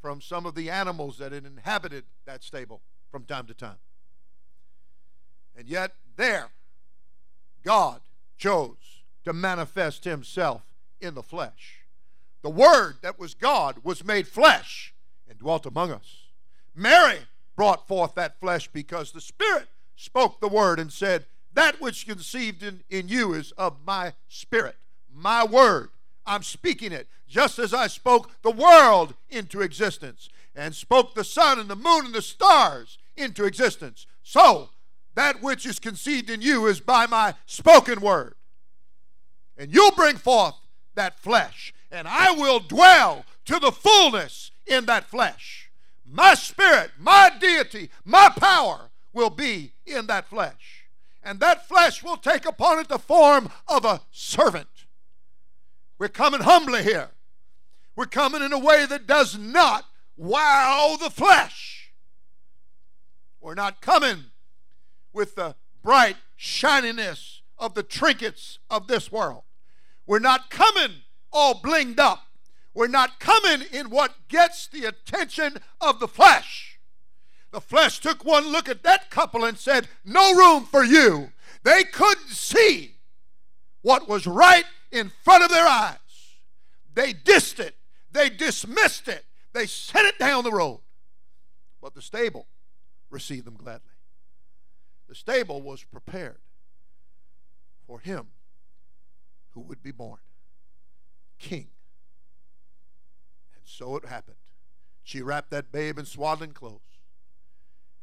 from 0.06 0.20
some 0.20 0.46
of 0.46 0.54
the 0.54 0.70
animals 0.70 1.18
that 1.18 1.32
had 1.32 1.44
inhabited 1.44 2.04
that 2.26 2.44
stable 2.44 2.80
from 3.10 3.24
time 3.24 3.44
to 3.44 3.52
time. 3.52 3.80
And 5.56 5.66
yet, 5.66 5.94
there, 6.16 6.50
God 7.64 8.02
chose 8.38 9.02
to 9.24 9.32
manifest 9.32 10.04
himself 10.04 10.62
in 11.00 11.14
the 11.16 11.24
flesh. 11.24 11.80
The 12.42 12.50
Word 12.50 12.98
that 13.02 13.18
was 13.18 13.34
God 13.34 13.78
was 13.82 14.04
made 14.04 14.28
flesh 14.28 14.94
and 15.28 15.40
dwelt 15.40 15.66
among 15.66 15.90
us. 15.90 16.28
Mary 16.72 17.18
brought 17.56 17.88
forth 17.88 18.14
that 18.14 18.38
flesh 18.38 18.68
because 18.68 19.10
the 19.10 19.20
Spirit 19.20 19.66
spoke 19.96 20.38
the 20.38 20.46
Word 20.46 20.78
and 20.78 20.92
said, 20.92 21.26
That 21.52 21.80
which 21.80 22.06
conceived 22.06 22.62
in, 22.62 22.84
in 22.88 23.08
you 23.08 23.34
is 23.34 23.50
of 23.58 23.78
my 23.84 24.12
Spirit, 24.28 24.76
my 25.12 25.44
Word. 25.44 25.88
I'm 26.26 26.42
speaking 26.42 26.92
it 26.92 27.08
just 27.28 27.58
as 27.58 27.72
I 27.72 27.86
spoke 27.86 28.30
the 28.42 28.50
world 28.50 29.14
into 29.30 29.60
existence 29.60 30.28
and 30.54 30.74
spoke 30.74 31.14
the 31.14 31.24
sun 31.24 31.58
and 31.58 31.68
the 31.68 31.76
moon 31.76 32.06
and 32.06 32.14
the 32.14 32.22
stars 32.22 32.98
into 33.16 33.44
existence. 33.44 34.06
So, 34.22 34.70
that 35.14 35.42
which 35.42 35.64
is 35.64 35.78
conceived 35.78 36.28
in 36.28 36.42
you 36.42 36.66
is 36.66 36.80
by 36.80 37.06
my 37.06 37.34
spoken 37.46 38.00
word 38.00 38.34
and 39.56 39.72
you'll 39.72 39.92
bring 39.92 40.16
forth 40.16 40.54
that 40.94 41.18
flesh, 41.18 41.72
and 41.90 42.06
I 42.08 42.32
will 42.32 42.60
dwell 42.60 43.24
to 43.46 43.58
the 43.58 43.72
fullness 43.72 44.50
in 44.66 44.86
that 44.86 45.06
flesh. 45.06 45.70
My 46.04 46.34
spirit, 46.34 46.92
my 46.98 47.30
deity, 47.40 47.90
my 48.04 48.30
power 48.36 48.90
will 49.12 49.30
be 49.30 49.72
in 49.84 50.06
that 50.06 50.28
flesh. 50.28 50.84
And 51.22 51.40
that 51.40 51.66
flesh 51.66 52.02
will 52.02 52.16
take 52.16 52.46
upon 52.46 52.78
it 52.78 52.88
the 52.88 52.98
form 52.98 53.50
of 53.66 53.84
a 53.84 54.02
servant. 54.12 54.68
We're 55.98 56.08
coming 56.08 56.42
humbly 56.42 56.82
here. 56.82 57.10
We're 57.94 58.06
coming 58.06 58.42
in 58.42 58.52
a 58.52 58.58
way 58.58 58.84
that 58.86 59.06
does 59.06 59.38
not 59.38 59.86
wow 60.16 60.96
the 61.00 61.10
flesh. 61.10 61.92
We're 63.40 63.54
not 63.54 63.80
coming 63.80 64.24
with 65.12 65.34
the 65.34 65.56
bright 65.82 66.16
shininess 66.36 67.42
of 67.58 67.74
the 67.74 67.82
trinkets 67.82 68.58
of 68.68 68.86
this 68.86 69.10
world. 69.10 69.44
We're 70.06 70.18
not 70.18 70.50
coming 70.50 71.02
all 71.32 71.54
blinged 71.54 71.98
up. 71.98 72.26
We're 72.74 72.88
not 72.88 73.18
coming 73.18 73.66
in 73.72 73.88
what 73.88 74.28
gets 74.28 74.66
the 74.66 74.84
attention 74.84 75.58
of 75.80 75.98
the 75.98 76.08
flesh. 76.08 76.78
The 77.50 77.60
flesh 77.60 78.00
took 78.00 78.24
one 78.24 78.48
look 78.48 78.68
at 78.68 78.82
that 78.82 79.10
couple 79.10 79.44
and 79.44 79.56
said, 79.56 79.88
No 80.04 80.34
room 80.34 80.66
for 80.66 80.84
you. 80.84 81.30
They 81.62 81.84
couldn't 81.84 82.28
see 82.28 82.96
what 83.80 84.08
was 84.08 84.26
right 84.26 84.66
in 84.96 85.12
front 85.22 85.44
of 85.44 85.50
their 85.50 85.66
eyes. 85.66 85.98
They 86.94 87.12
dissed 87.12 87.60
it, 87.60 87.76
they 88.10 88.30
dismissed 88.30 89.08
it, 89.08 89.24
they 89.52 89.66
sent 89.66 90.06
it 90.06 90.18
down 90.18 90.44
the 90.44 90.52
road. 90.52 90.80
But 91.82 91.94
the 91.94 92.02
stable 92.02 92.46
received 93.10 93.46
them 93.46 93.56
gladly. 93.56 93.90
The 95.08 95.14
stable 95.14 95.62
was 95.62 95.84
prepared 95.84 96.38
for 97.86 98.00
him 98.00 98.28
who 99.50 99.60
would 99.60 99.82
be 99.82 99.92
born 99.92 100.18
king. 101.38 101.68
And 103.54 103.62
so 103.64 103.96
it 103.96 104.06
happened. 104.06 104.36
She 105.02 105.22
wrapped 105.22 105.50
that 105.50 105.70
babe 105.70 105.98
in 105.98 106.04
swaddling 106.04 106.52
clothes, 106.52 106.80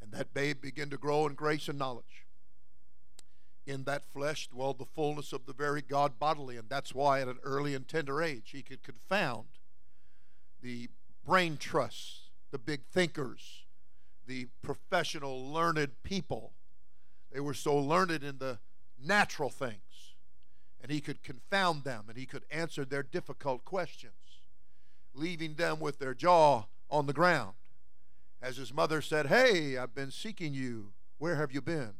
and 0.00 0.12
that 0.12 0.32
babe 0.32 0.60
began 0.60 0.90
to 0.90 0.96
grow 0.96 1.26
in 1.26 1.34
grace 1.34 1.68
and 1.68 1.78
knowledge. 1.78 2.23
In 3.66 3.84
that 3.84 4.04
flesh 4.04 4.48
dwelled 4.48 4.78
the 4.78 4.84
fullness 4.84 5.32
of 5.32 5.46
the 5.46 5.54
very 5.54 5.80
God 5.80 6.18
bodily, 6.18 6.56
and 6.56 6.68
that's 6.68 6.94
why 6.94 7.20
at 7.20 7.28
an 7.28 7.38
early 7.42 7.74
and 7.74 7.88
tender 7.88 8.22
age 8.22 8.50
he 8.50 8.62
could 8.62 8.82
confound 8.82 9.46
the 10.60 10.88
brain 11.24 11.56
trusts, 11.56 12.30
the 12.50 12.58
big 12.58 12.84
thinkers, 12.84 13.64
the 14.26 14.48
professional, 14.62 15.50
learned 15.50 16.02
people. 16.02 16.52
They 17.32 17.40
were 17.40 17.54
so 17.54 17.76
learned 17.76 18.22
in 18.22 18.38
the 18.38 18.58
natural 19.02 19.50
things 19.50 19.80
and 20.84 20.92
he 20.92 21.00
could 21.00 21.22
confound 21.22 21.84
them 21.84 22.04
and 22.08 22.18
he 22.18 22.26
could 22.26 22.44
answer 22.50 22.84
their 22.84 23.02
difficult 23.02 23.64
questions. 23.64 24.12
leaving 25.16 25.54
them 25.54 25.78
with 25.78 26.00
their 26.00 26.12
jaw 26.12 26.64
on 26.90 27.06
the 27.06 27.12
ground. 27.12 27.54
As 28.42 28.56
his 28.56 28.74
mother 28.74 29.00
said, 29.00 29.26
Hey, 29.28 29.78
I've 29.78 29.94
been 29.94 30.10
seeking 30.10 30.52
you. 30.52 30.92
Where 31.18 31.36
have 31.36 31.52
you 31.52 31.62
been? 31.62 31.94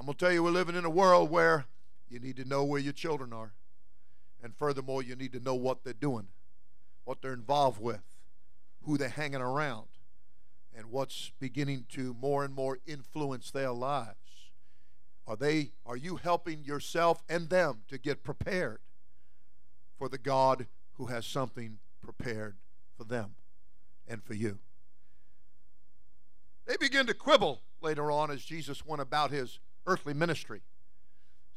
I'm 0.00 0.06
going 0.06 0.16
to 0.16 0.24
tell 0.24 0.32
you, 0.32 0.42
we're 0.42 0.50
living 0.50 0.76
in 0.76 0.86
a 0.86 0.90
world 0.90 1.30
where 1.30 1.66
you 2.08 2.18
need 2.18 2.36
to 2.36 2.48
know 2.48 2.64
where 2.64 2.80
your 2.80 2.94
children 2.94 3.34
are. 3.34 3.52
And 4.42 4.56
furthermore, 4.56 5.02
you 5.02 5.14
need 5.14 5.34
to 5.34 5.40
know 5.40 5.54
what 5.54 5.84
they're 5.84 5.92
doing, 5.92 6.28
what 7.04 7.20
they're 7.20 7.34
involved 7.34 7.82
with, 7.82 8.00
who 8.84 8.96
they're 8.96 9.10
hanging 9.10 9.42
around, 9.42 9.88
and 10.74 10.86
what's 10.86 11.32
beginning 11.38 11.84
to 11.90 12.14
more 12.14 12.46
and 12.46 12.54
more 12.54 12.78
influence 12.86 13.50
their 13.50 13.72
lives. 13.72 14.16
Are 15.26 15.36
they 15.36 15.72
are 15.84 15.98
you 15.98 16.16
helping 16.16 16.64
yourself 16.64 17.22
and 17.28 17.50
them 17.50 17.82
to 17.88 17.98
get 17.98 18.24
prepared 18.24 18.78
for 19.98 20.08
the 20.08 20.16
God 20.16 20.66
who 20.94 21.06
has 21.08 21.26
something 21.26 21.76
prepared 22.02 22.56
for 22.96 23.04
them 23.04 23.34
and 24.08 24.24
for 24.24 24.32
you? 24.32 24.60
They 26.64 26.78
begin 26.78 27.06
to 27.06 27.12
quibble 27.12 27.60
later 27.82 28.10
on 28.10 28.30
as 28.30 28.42
Jesus 28.42 28.86
went 28.86 29.02
about 29.02 29.30
his 29.30 29.58
earthly 29.86 30.14
ministry. 30.14 30.62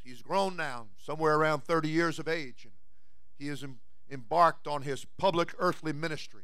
He's 0.03 0.22
grown 0.22 0.56
now, 0.56 0.88
somewhere 0.98 1.36
around 1.36 1.63
30 1.63 1.88
years 1.88 2.20
of 2.20 2.27
age, 2.27 2.65
and 2.65 2.74
he 3.38 3.48
has 3.48 3.65
embarked 4.10 4.68
on 4.68 4.82
his 4.82 5.06
public 5.18 5.53
earthly 5.60 5.94
ministry. 5.94 6.44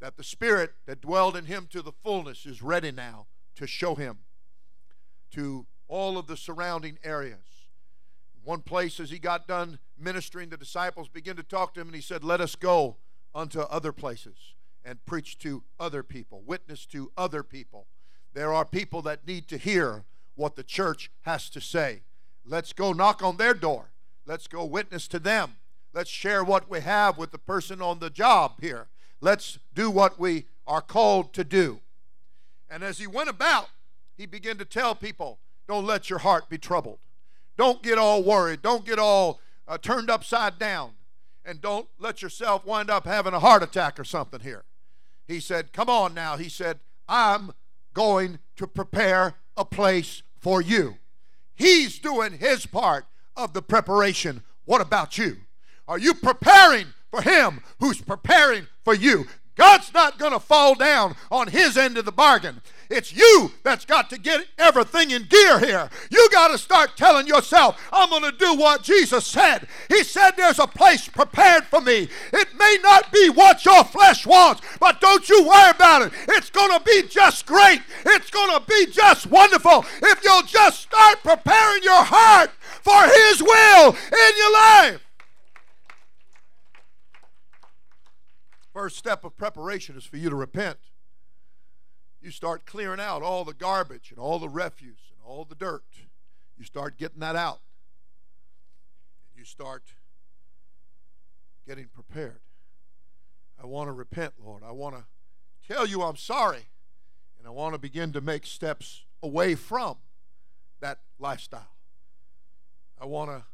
That 0.00 0.16
the 0.16 0.24
Spirit 0.24 0.72
that 0.86 1.00
dwelled 1.00 1.36
in 1.36 1.46
him 1.46 1.68
to 1.70 1.82
the 1.82 1.92
fullness 1.92 2.46
is 2.46 2.62
ready 2.62 2.92
now 2.92 3.26
to 3.56 3.66
show 3.66 3.94
him 3.94 4.18
to 5.32 5.66
all 5.88 6.18
of 6.18 6.26
the 6.26 6.36
surrounding 6.36 6.98
areas. 7.02 7.38
One 8.44 8.60
place, 8.60 9.00
as 9.00 9.10
he 9.10 9.18
got 9.18 9.48
done 9.48 9.78
ministering, 9.98 10.50
the 10.50 10.56
disciples 10.56 11.08
began 11.08 11.36
to 11.36 11.42
talk 11.42 11.74
to 11.74 11.80
him, 11.80 11.88
and 11.88 11.96
he 11.96 12.02
said, 12.02 12.22
Let 12.22 12.40
us 12.40 12.54
go 12.54 12.96
unto 13.34 13.60
other 13.60 13.92
places 13.92 14.54
and 14.84 15.04
preach 15.04 15.38
to 15.38 15.64
other 15.80 16.02
people, 16.02 16.42
witness 16.46 16.86
to 16.86 17.10
other 17.16 17.42
people. 17.42 17.88
There 18.34 18.52
are 18.52 18.64
people 18.64 19.02
that 19.02 19.26
need 19.26 19.48
to 19.48 19.58
hear 19.58 20.04
what 20.36 20.54
the 20.54 20.62
church 20.62 21.10
has 21.22 21.50
to 21.50 21.60
say. 21.60 22.02
Let's 22.44 22.72
go 22.72 22.92
knock 22.92 23.22
on 23.22 23.36
their 23.36 23.54
door. 23.54 23.90
Let's 24.24 24.46
go 24.46 24.64
witness 24.64 25.08
to 25.08 25.18
them. 25.18 25.56
Let's 25.92 26.10
share 26.10 26.44
what 26.44 26.70
we 26.70 26.80
have 26.80 27.18
with 27.18 27.32
the 27.32 27.38
person 27.38 27.82
on 27.82 27.98
the 27.98 28.10
job 28.10 28.60
here. 28.60 28.88
Let's 29.20 29.58
do 29.74 29.90
what 29.90 30.20
we 30.20 30.46
are 30.66 30.82
called 30.82 31.32
to 31.34 31.44
do. 31.44 31.80
And 32.68 32.82
as 32.82 32.98
he 32.98 33.06
went 33.06 33.28
about, 33.28 33.68
he 34.16 34.26
began 34.26 34.58
to 34.58 34.64
tell 34.64 34.94
people, 34.94 35.38
don't 35.66 35.86
let 35.86 36.10
your 36.10 36.20
heart 36.20 36.48
be 36.48 36.58
troubled. 36.58 36.98
Don't 37.56 37.82
get 37.82 37.98
all 37.98 38.22
worried. 38.22 38.62
Don't 38.62 38.84
get 38.84 38.98
all 38.98 39.40
uh, 39.66 39.78
turned 39.78 40.10
upside 40.10 40.58
down. 40.58 40.92
And 41.44 41.60
don't 41.60 41.88
let 41.98 42.22
yourself 42.22 42.64
wind 42.64 42.90
up 42.90 43.06
having 43.06 43.32
a 43.32 43.40
heart 43.40 43.62
attack 43.62 43.98
or 43.98 44.04
something 44.04 44.40
here. 44.40 44.64
He 45.26 45.40
said, 45.40 45.72
Come 45.72 45.88
on 45.88 46.12
now. 46.12 46.36
He 46.36 46.48
said, 46.48 46.80
I'm 47.08 47.52
going 47.94 48.40
to 48.56 48.66
prepare 48.66 49.34
a 49.56 49.64
place 49.64 50.22
for 50.46 50.62
you. 50.62 50.96
He's 51.56 51.98
doing 51.98 52.38
his 52.38 52.66
part 52.66 53.04
of 53.36 53.52
the 53.52 53.62
preparation. 53.62 54.44
What 54.64 54.80
about 54.80 55.18
you? 55.18 55.38
Are 55.88 55.98
you 55.98 56.14
preparing 56.14 56.86
for 57.10 57.20
him 57.20 57.62
who's 57.80 58.00
preparing 58.00 58.68
for 58.84 58.94
you? 58.94 59.26
God's 59.56 59.92
not 59.92 60.20
going 60.20 60.30
to 60.30 60.38
fall 60.38 60.76
down 60.76 61.16
on 61.32 61.48
his 61.48 61.76
end 61.76 61.98
of 61.98 62.04
the 62.04 62.12
bargain. 62.12 62.62
It's 62.88 63.14
you 63.14 63.52
that's 63.62 63.84
got 63.84 64.10
to 64.10 64.18
get 64.18 64.46
everything 64.58 65.10
in 65.10 65.24
gear 65.24 65.58
here. 65.58 65.90
You 66.10 66.28
got 66.30 66.48
to 66.48 66.58
start 66.58 66.96
telling 66.96 67.26
yourself, 67.26 67.80
I'm 67.92 68.10
going 68.10 68.22
to 68.22 68.36
do 68.36 68.54
what 68.54 68.82
Jesus 68.82 69.26
said. 69.26 69.66
He 69.88 70.04
said, 70.04 70.32
There's 70.32 70.58
a 70.58 70.66
place 70.66 71.08
prepared 71.08 71.64
for 71.64 71.80
me. 71.80 72.08
It 72.32 72.48
may 72.58 72.78
not 72.82 73.12
be 73.12 73.28
what 73.30 73.64
your 73.64 73.84
flesh 73.84 74.26
wants, 74.26 74.62
but 74.78 75.00
don't 75.00 75.28
you 75.28 75.46
worry 75.46 75.70
about 75.70 76.02
it. 76.02 76.12
It's 76.28 76.50
going 76.50 76.76
to 76.78 76.84
be 76.84 77.02
just 77.08 77.46
great. 77.46 77.82
It's 78.04 78.30
going 78.30 78.58
to 78.58 78.64
be 78.66 78.86
just 78.86 79.26
wonderful 79.26 79.84
if 80.02 80.24
you'll 80.24 80.42
just 80.42 80.80
start 80.82 81.22
preparing 81.22 81.82
your 81.82 82.04
heart 82.04 82.50
for 82.82 83.02
His 83.02 83.42
will 83.42 83.90
in 83.90 84.36
your 84.36 84.52
life. 84.52 85.00
First 88.72 88.98
step 88.98 89.24
of 89.24 89.36
preparation 89.36 89.96
is 89.96 90.04
for 90.04 90.18
you 90.18 90.28
to 90.28 90.36
repent 90.36 90.76
you 92.26 92.32
start 92.32 92.66
clearing 92.66 92.98
out 92.98 93.22
all 93.22 93.44
the 93.44 93.54
garbage 93.54 94.10
and 94.10 94.18
all 94.18 94.40
the 94.40 94.48
refuse 94.48 95.12
and 95.12 95.20
all 95.24 95.44
the 95.44 95.54
dirt. 95.54 95.84
You 96.58 96.64
start 96.64 96.98
getting 96.98 97.20
that 97.20 97.36
out. 97.36 97.60
And 99.30 99.38
you 99.38 99.44
start 99.44 99.84
getting 101.68 101.86
prepared. 101.86 102.40
I 103.62 103.66
want 103.66 103.86
to 103.86 103.92
repent, 103.92 104.32
Lord. 104.44 104.64
I 104.66 104.72
want 104.72 104.96
to 104.96 105.04
tell 105.72 105.86
you 105.86 106.02
I'm 106.02 106.16
sorry. 106.16 106.66
And 107.38 107.46
I 107.46 107.50
want 107.50 107.74
to 107.74 107.78
begin 107.78 108.12
to 108.12 108.20
make 108.20 108.44
steps 108.44 109.04
away 109.22 109.54
from 109.54 109.96
that 110.80 110.98
lifestyle. 111.20 111.76
I 113.00 113.06
want 113.06 113.30
to 113.30 113.44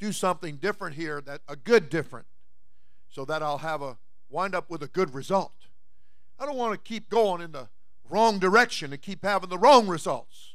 do 0.00 0.10
something 0.10 0.56
different 0.56 0.96
here, 0.96 1.20
that 1.20 1.42
a 1.46 1.54
good 1.54 1.90
different, 1.90 2.26
so 3.08 3.24
that 3.24 3.40
I'll 3.40 3.58
have 3.58 3.82
a 3.82 3.98
wind 4.28 4.52
up 4.56 4.68
with 4.68 4.82
a 4.82 4.88
good 4.88 5.14
result. 5.14 5.52
I 6.40 6.46
don't 6.46 6.56
want 6.56 6.72
to 6.72 6.78
keep 6.78 7.08
going 7.08 7.40
in 7.40 7.52
the 7.52 7.68
wrong 8.08 8.38
direction 8.38 8.92
and 8.92 9.00
keep 9.00 9.24
having 9.24 9.50
the 9.50 9.58
wrong 9.58 9.86
results. 9.86 10.54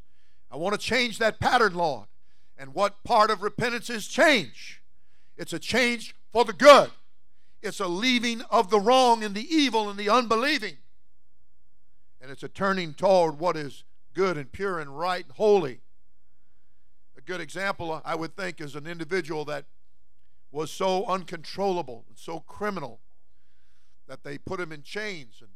I 0.52 0.58
want 0.58 0.80
to 0.80 0.86
change 0.86 1.20
that 1.20 1.40
pattern, 1.40 1.76
Lord. 1.76 2.08
And 2.58 2.74
what 2.74 3.04
part 3.04 3.32
of 3.32 3.42
repentance 3.42 3.90
is 3.90 4.08
change? 4.08 4.82
It's 5.38 5.54
a 5.54 5.60
change 5.60 6.16
for 6.32 6.44
the 6.44 6.54
good. 6.54 6.92
It's 7.62 7.80
a 7.80 7.88
leaving 7.88 8.42
of 8.50 8.70
the 8.70 8.80
wrong 8.80 9.24
and 9.24 9.36
the 9.36 9.48
evil 9.54 9.90
and 9.90 9.98
the 9.98 10.10
unbelieving. 10.10 10.78
And 12.22 12.32
it's 12.32 12.44
a 12.44 12.50
turning 12.50 12.94
toward 12.94 13.40
what 13.40 13.56
is 13.56 13.84
good 14.14 14.38
and 14.38 14.52
pure 14.52 14.80
and 14.80 14.98
right 14.98 15.24
and 15.24 15.34
holy. 15.34 15.82
A 17.18 17.22
good 17.22 17.42
example, 17.42 18.02
I 18.04 18.16
would 18.16 18.36
think, 18.36 18.60
is 18.60 18.76
an 18.76 18.88
individual 18.88 19.46
that 19.46 19.66
was 20.52 20.72
so 20.72 21.06
uncontrollable 21.06 22.06
and 22.10 22.18
so 22.18 22.40
criminal 22.42 23.00
that 24.08 24.24
they 24.24 24.38
put 24.38 24.60
him 24.60 24.72
in 24.72 24.82
chains 24.82 25.38
and 25.40 25.50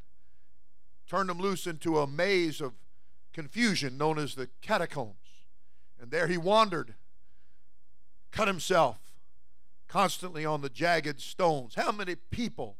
turned 1.08 1.30
him 1.30 1.38
loose 1.38 1.66
into 1.66 1.98
a 1.98 2.06
maze 2.06 2.60
of 2.60 2.72
confusion 3.32 3.98
known 3.98 4.18
as 4.18 4.34
the 4.34 4.48
catacombs. 4.62 5.14
And 6.00 6.10
there 6.10 6.26
he 6.26 6.36
wandered, 6.36 6.94
cut 8.30 8.48
himself 8.48 8.98
constantly 9.88 10.44
on 10.44 10.60
the 10.60 10.68
jagged 10.68 11.20
stones. 11.20 11.74
How 11.74 11.92
many 11.92 12.16
people 12.16 12.76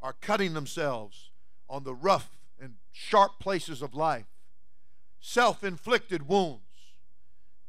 are 0.00 0.14
cutting 0.20 0.54
themselves 0.54 1.30
on 1.68 1.84
the 1.84 1.94
rough 1.94 2.38
and 2.60 2.74
sharp 2.92 3.38
places 3.40 3.82
of 3.82 3.94
life? 3.94 4.26
Self 5.20 5.64
inflicted 5.64 6.28
wounds, 6.28 6.94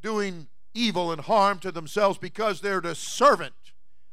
doing 0.01 0.47
evil 0.73 1.11
and 1.11 1.21
harm 1.21 1.59
to 1.59 1.71
themselves 1.71 2.17
because 2.17 2.61
they're 2.61 2.81
the 2.81 2.95
servant 2.95 3.53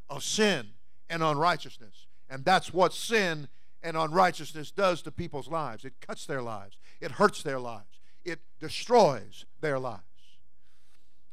of 0.08 0.22
sin 0.22 0.68
and 1.08 1.22
unrighteousness. 1.22 2.06
And 2.28 2.44
that's 2.44 2.72
what 2.72 2.92
sin 2.92 3.48
and 3.82 3.96
unrighteousness 3.96 4.70
does 4.70 5.02
to 5.02 5.10
people's 5.10 5.48
lives. 5.48 5.84
It 5.84 5.94
cuts 6.00 6.26
their 6.26 6.42
lives, 6.42 6.78
it 7.00 7.12
hurts 7.12 7.42
their 7.42 7.58
lives, 7.58 7.98
it 8.24 8.40
destroys 8.58 9.44
their 9.60 9.78
lives. 9.78 10.02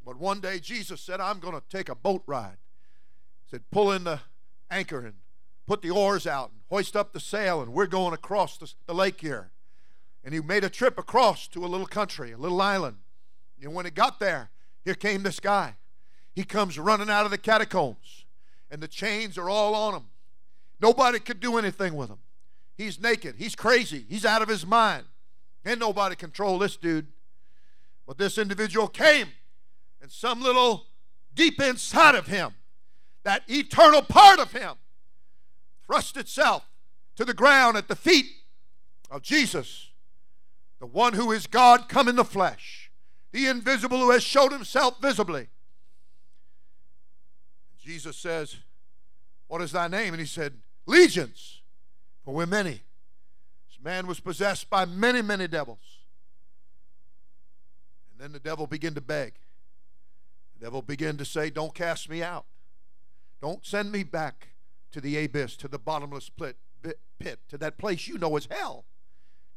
But 0.06 0.18
one 0.18 0.40
day 0.40 0.60
Jesus 0.60 1.02
said, 1.02 1.20
I'm 1.20 1.40
going 1.40 1.56
to 1.56 1.64
take 1.70 1.90
a 1.90 1.96
boat 1.96 2.24
ride. 2.26 2.58
He 3.46 3.50
said, 3.52 3.64
pull 3.72 3.92
in 3.92 4.06
the 4.06 4.22
anchor 4.72 5.00
and 5.00 5.16
put 5.66 5.82
the 5.82 5.90
oars 5.90 6.26
out 6.26 6.52
and 6.52 6.62
hoist 6.70 6.96
up 6.96 7.12
the 7.12 7.20
sail, 7.20 7.62
and 7.62 7.74
we're 7.74 7.88
going 7.88 8.14
across 8.14 8.58
the, 8.58 8.72
the 8.86 8.94
lake 8.94 9.20
here. 9.20 9.52
And 10.24 10.34
he 10.34 10.40
made 10.40 10.64
a 10.64 10.70
trip 10.70 10.98
across 10.98 11.48
to 11.50 11.66
a 11.66 11.68
little 11.68 11.86
country, 11.86 12.32
a 12.32 12.38
little 12.38 12.62
island. 12.62 12.98
And 13.62 13.74
when 13.74 13.86
he 13.86 13.92
got 13.92 14.20
there, 14.20 14.50
here 14.84 14.96
came 14.96 15.24
this 15.24 15.40
guy. 15.40 15.76
He 16.34 16.44
comes 16.44 16.80
running 16.80 17.10
out 17.10 17.26
of 17.26 17.32
the 17.32 17.38
catacombs, 17.38 18.26
and 18.72 18.82
the 18.82 18.88
chains 18.88 19.38
are 19.38 19.50
all 19.50 19.76
on 19.76 19.94
him. 19.94 20.06
Nobody 20.80 21.20
could 21.20 21.40
do 21.40 21.58
anything 21.58 21.96
with 21.96 22.10
him. 22.10 22.20
He's 22.78 23.02
naked. 23.02 23.36
He's 23.38 23.56
crazy. 23.56 24.06
He's 24.08 24.24
out 24.24 24.42
of 24.42 24.48
his 24.48 24.66
mind. 24.66 25.06
Ain't 25.66 25.80
nobody 25.80 26.16
control 26.16 26.60
this 26.60 26.78
dude. 26.78 27.08
But 28.06 28.18
this 28.18 28.38
individual 28.38 28.88
came, 28.88 29.28
and 30.02 30.12
some 30.12 30.42
little 30.42 30.86
deep 31.34 31.60
inside 31.62 32.16
of 32.16 32.28
him, 32.28 32.54
that 33.24 33.44
eternal 33.48 34.02
part 34.02 34.40
of 34.40 34.54
him, 34.54 34.76
thrust 35.86 36.16
itself 36.16 36.64
to 37.16 37.26
the 37.26 37.34
ground 37.34 37.76
at 37.76 37.88
the 37.88 37.96
feet 37.96 38.28
of 39.10 39.24
Jesus, 39.24 39.90
the 40.80 40.86
one 40.86 41.14
who 41.14 41.32
is 41.32 41.48
God 41.48 41.90
come 41.90 42.08
in 42.08 42.16
the 42.16 42.24
flesh, 42.24 42.92
the 43.32 43.48
invisible 43.48 43.98
who 43.98 44.12
has 44.12 44.24
showed 44.24 44.52
himself 44.52 45.02
visibly. 45.02 45.48
Jesus 47.78 48.18
says, 48.18 48.58
What 49.48 49.62
is 49.62 49.72
thy 49.72 49.88
name? 49.88 50.14
And 50.14 50.20
he 50.20 50.26
said, 50.26 50.54
Legions 50.86 51.57
for 52.28 52.34
we're 52.34 52.46
many. 52.46 52.82
This 53.70 53.80
man 53.82 54.06
was 54.06 54.20
possessed 54.20 54.70
by 54.70 54.84
many, 54.84 55.22
many 55.22 55.48
devils. 55.48 56.02
And 58.12 58.20
then 58.20 58.34
the 58.34 58.40
devil 58.40 58.68
began 58.68 58.94
to 58.96 59.02
beg. 59.02 59.36
The 60.60 60.66
devil 60.66 60.82
began 60.82 61.16
to 61.16 61.24
say, 61.24 61.50
Don't 61.50 61.74
cast 61.74 62.10
me 62.10 62.22
out. 62.22 62.44
Don't 63.42 63.66
send 63.66 63.94
me 63.94 64.04
back 64.04 64.50
to 64.92 65.00
the 65.00 65.24
abyss, 65.24 65.56
to 65.56 65.70
the 65.70 65.80
bottomless 65.80 66.30
pit, 66.30 66.58
pit, 67.18 67.40
to 67.48 67.58
that 67.60 67.78
place 67.78 68.10
you 68.10 68.18
know 68.18 68.36
is 68.36 68.50
hell. 68.52 68.84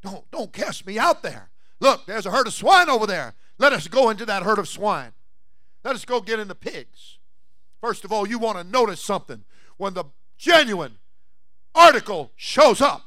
Don't, 0.00 0.30
don't 0.30 0.52
cast 0.52 0.86
me 0.86 0.96
out 0.96 1.24
there. 1.24 1.50
Look, 1.80 2.06
there's 2.06 2.26
a 2.26 2.30
herd 2.30 2.46
of 2.46 2.52
swine 2.52 2.88
over 2.88 3.04
there. 3.04 3.34
Let 3.58 3.72
us 3.72 3.88
go 3.88 4.10
into 4.10 4.24
that 4.26 4.44
herd 4.44 4.60
of 4.60 4.68
swine. 4.68 5.10
Let 5.82 5.96
us 5.96 6.04
go 6.04 6.20
get 6.20 6.38
in 6.38 6.46
the 6.46 6.54
pigs. 6.54 7.18
First 7.80 8.04
of 8.04 8.12
all, 8.12 8.28
you 8.28 8.38
want 8.38 8.58
to 8.58 8.64
notice 8.64 9.02
something. 9.02 9.42
When 9.76 9.94
the 9.94 10.04
genuine 10.38 10.98
article 11.74 12.32
shows 12.36 12.80
up, 12.80 13.02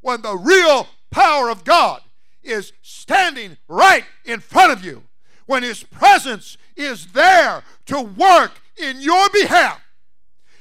when 0.00 0.22
the 0.22 0.36
real 0.36 0.88
power 1.10 1.50
of 1.50 1.64
God 1.64 2.00
is 2.42 2.72
standing 2.82 3.56
right 3.68 4.04
in 4.24 4.40
front 4.40 4.72
of 4.72 4.84
you, 4.84 5.02
when 5.46 5.62
His 5.62 5.82
presence 5.82 6.56
is 6.76 7.08
there 7.08 7.62
to 7.86 8.00
work 8.00 8.52
in 8.76 9.00
your 9.00 9.28
behalf, 9.30 9.80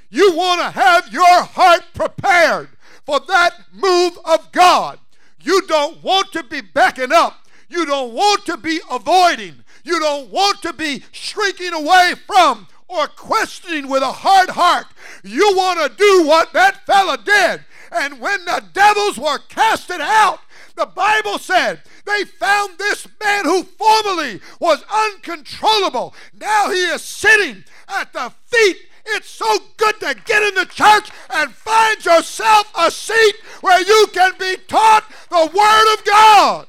you 0.09 0.35
want 0.35 0.61
to 0.61 0.79
have 0.79 1.11
your 1.11 1.43
heart 1.43 1.83
prepared 1.93 2.69
for 3.05 3.19
that 3.27 3.51
move 3.73 4.17
of 4.25 4.51
God. 4.51 4.99
You 5.41 5.61
don't 5.67 6.03
want 6.03 6.31
to 6.33 6.43
be 6.43 6.61
backing 6.61 7.11
up. 7.11 7.37
You 7.69 7.85
don't 7.85 8.13
want 8.13 8.45
to 8.45 8.57
be 8.57 8.79
avoiding. 8.89 9.63
You 9.83 9.99
don't 9.99 10.31
want 10.31 10.61
to 10.63 10.73
be 10.73 11.03
shrinking 11.11 11.73
away 11.73 12.13
from 12.25 12.67
or 12.87 13.07
questioning 13.07 13.87
with 13.87 14.03
a 14.03 14.11
hard 14.11 14.49
heart. 14.49 14.87
You 15.23 15.53
want 15.55 15.79
to 15.79 15.97
do 15.97 16.27
what 16.27 16.53
that 16.53 16.85
fella 16.85 17.17
did. 17.17 17.65
And 17.91 18.19
when 18.19 18.45
the 18.45 18.63
devils 18.73 19.17
were 19.17 19.39
casted 19.49 20.01
out, 20.01 20.39
the 20.75 20.85
Bible 20.85 21.39
said 21.39 21.81
they 22.05 22.25
found 22.25 22.77
this 22.77 23.07
man 23.23 23.45
who 23.45 23.63
formerly 23.63 24.41
was 24.59 24.83
uncontrollable. 24.91 26.13
Now 26.39 26.69
he 26.69 26.83
is 26.83 27.01
sitting 27.01 27.63
at 27.87 28.13
the 28.13 28.31
feet. 28.45 28.77
It's 29.07 29.29
so 29.29 29.57
good 29.77 29.99
to 29.99 30.15
get 30.25 30.43
in 30.43 30.55
the 30.55 30.65
church 30.65 31.09
and 31.29 31.51
find 31.51 32.03
yourself 32.03 32.71
a 32.77 32.89
seat 32.91 33.35
where 33.61 33.81
you 33.81 34.07
can 34.11 34.33
be 34.39 34.57
taught 34.67 35.05
the 35.29 35.49
Word 35.53 35.93
of 35.93 36.05
God 36.05 36.67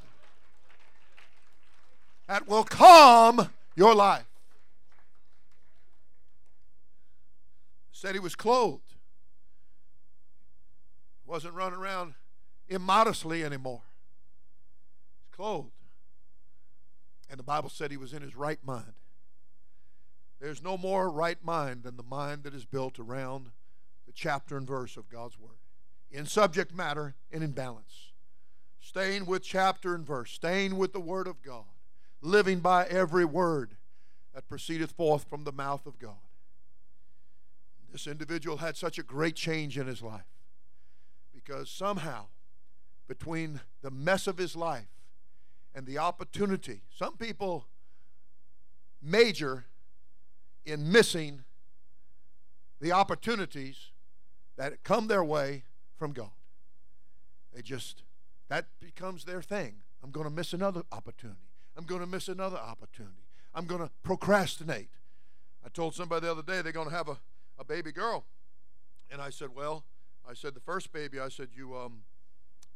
that 2.27 2.47
will 2.47 2.65
calm 2.65 3.49
your 3.75 3.95
life. 3.95 4.25
Said 7.93 8.15
he 8.15 8.21
clothed. 8.37 8.95
Wasn't 11.25 11.55
running 11.55 11.79
around 11.79 12.15
immodestly 12.69 13.45
anymore. 13.45 13.83
He's 15.19 15.35
clothed. 15.35 15.71
And 17.29 17.39
the 17.39 17.45
Bible 17.45 17.69
said 17.69 17.91
he 17.91 17.97
was 17.97 18.13
in 18.13 18.23
his 18.23 18.37
right 18.37 18.61
mind. 18.65 18.95
There's 20.41 20.63
no 20.63 20.77
more 20.77 21.11
right 21.11 21.43
mind 21.43 21.83
than 21.83 21.97
the 21.97 22.03
mind 22.03 22.45
that 22.45 22.55
is 22.55 22.65
built 22.65 22.99
around 22.99 23.51
the 24.07 24.13
chapter 24.13 24.57
and 24.57 24.67
verse 24.67 24.97
of 24.97 25.09
God's 25.09 25.39
Word, 25.39 25.59
in 26.11 26.27
subject 26.27 26.75
matter 26.75 27.15
and 27.33 27.43
in 27.43 27.53
balance. 27.53 28.13
Staying 28.79 29.27
with 29.27 29.43
chapter 29.43 29.95
and 29.95 30.07
verse, 30.07 30.31
staying 30.31 30.77
with 30.77 30.93
the 30.93 31.01
Word 31.01 31.27
of 31.27 31.43
God, 31.43 31.65
living 32.21 32.61
by 32.61 32.85
every 32.87 33.25
word 33.25 33.77
that 34.35 34.49
proceedeth 34.49 34.93
forth 34.93 35.25
from 35.29 35.45
the 35.45 35.53
mouth 35.53 35.87
of 35.87 35.99
God. 35.99 36.26
This 37.93 38.07
individual 38.07 38.59
had 38.59 38.77
such 38.77 38.99
a 38.99 39.03
great 39.03 39.37
change 39.37 39.79
in 39.79 39.87
his 39.87 40.03
life 40.03 40.27
because 41.35 41.71
somehow, 41.71 42.27
between 43.09 43.61
the 43.83 43.91
mess 43.91 44.27
of 44.27 44.39
his 44.39 44.57
life 44.57 44.89
and 45.75 45.87
the 45.87 45.99
opportunity, 45.99 46.83
some 46.91 47.17
people 47.17 47.67
major 49.03 49.67
in 50.65 50.91
missing 50.91 51.45
the 52.81 52.93
opportunities 52.93 53.93
that 54.57 54.83
come 54.83 55.07
their 55.07 55.25
way 55.25 55.65
from 55.97 56.13
God. 56.13 56.31
They 57.55 57.63
just, 57.63 58.03
that 58.49 58.67
becomes 58.81 59.25
their 59.25 59.41
thing. 59.41 59.77
I'm 60.03 60.11
going 60.11 60.25
to 60.25 60.33
miss 60.33 60.53
another 60.53 60.83
opportunity. 60.93 61.39
I'm 61.77 61.85
going 61.85 62.01
to 62.01 62.07
miss 62.07 62.29
another 62.29 62.59
opportunity. 62.59 63.15
I'm 63.55 63.67
going 63.67 63.81
to 63.81 63.91
procrastinate. 64.03 64.91
I 65.65 65.69
told 65.69 65.95
somebody 65.95 66.27
the 66.27 66.33
other 66.33 66.43
day 66.43 66.63
they're 66.63 66.73
going 66.73 66.89
to 66.89 66.95
have 66.95 67.09
a, 67.09 67.19
a 67.59 67.65
baby 67.65 67.93
girl. 67.93 68.27
And 69.11 69.21
I 69.21 69.31
said, 69.31 69.51
Well, 69.55 69.85
I 70.29 70.35
said, 70.35 70.55
the 70.55 70.61
first 70.61 70.93
baby, 70.93 71.21
I 71.21 71.29
said, 71.29 71.49
You, 71.55 71.77
um, 71.77 72.03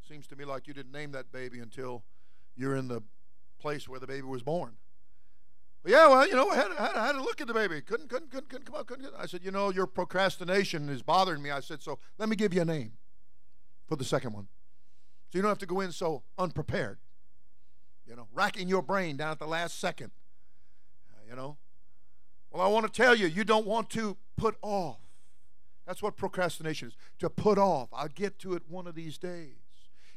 seems 0.07 0.27
to 0.29 0.37
me 0.37 0.45
like 0.45 0.66
you 0.66 0.75
didn't 0.75 0.93
name 0.93 1.12
that 1.12 1.33
baby 1.33 1.61
until 1.61 2.03
you're 2.57 2.77
in 2.77 2.88
the 2.88 3.03
place 3.61 3.88
where 3.88 4.01
the 4.01 4.07
baby 4.07 4.27
was 4.27 4.43
born. 4.43 4.77
Well, 5.85 5.93
yeah, 5.93 6.09
well, 6.09 6.27
you 6.27 6.35
know, 6.35 6.51
I 6.51 6.57
had, 6.57 6.73
I, 6.79 6.87
had, 6.87 7.14
had 7.14 7.16
look 7.16 7.40
at 7.40 7.47
the 7.47 7.55
baby. 7.55 7.81
Couldn't, 7.81 8.09
couldn't, 8.09 8.31
couldn't, 8.31 8.49
couldn't 8.49 8.66
come 8.66 8.77
out. 8.77 8.87
Couldn't. 8.87 9.09
I 9.16 9.27
said, 9.27 9.43
you 9.43 9.51
know, 9.51 9.71
your 9.71 9.87
procrastination 9.87 10.88
is 10.88 11.03
bothering 11.03 11.43
me. 11.43 11.51
I 11.51 11.61
said, 11.61 11.83
so 11.83 11.99
let 12.19 12.29
me 12.29 12.37
give 12.37 12.53
you 12.53 12.62
a 12.62 12.64
name 12.64 12.93
for 13.87 13.97
the 13.97 14.05
second 14.05 14.33
one, 14.33 14.49
so 15.31 15.38
you 15.38 15.43
don't 15.43 15.49
have 15.49 15.59
to 15.59 15.66
go 15.66 15.81
in 15.81 15.90
so 15.93 16.23
unprepared. 16.38 16.99
You 18.07 18.16
know, 18.16 18.27
racking 18.33 18.69
your 18.69 18.83
brain 18.83 19.16
down 19.16 19.31
at 19.31 19.38
the 19.38 19.47
last 19.47 19.79
second. 19.79 20.11
You 21.29 21.37
know. 21.37 21.57
Well, 22.50 22.62
I 22.62 22.68
want 22.68 22.86
to 22.86 22.92
tell 22.92 23.14
you, 23.14 23.26
you 23.26 23.44
don't 23.44 23.66
want 23.66 23.90
to 23.90 24.16
put 24.36 24.56
off. 24.62 24.98
That's 25.86 26.02
what 26.02 26.16
procrastination 26.16 26.88
is. 26.88 26.94
To 27.20 27.30
put 27.30 27.58
off. 27.58 27.88
I'll 27.92 28.08
get 28.08 28.38
to 28.40 28.54
it 28.54 28.62
one 28.68 28.86
of 28.86 28.94
these 28.94 29.18
days. 29.18 29.54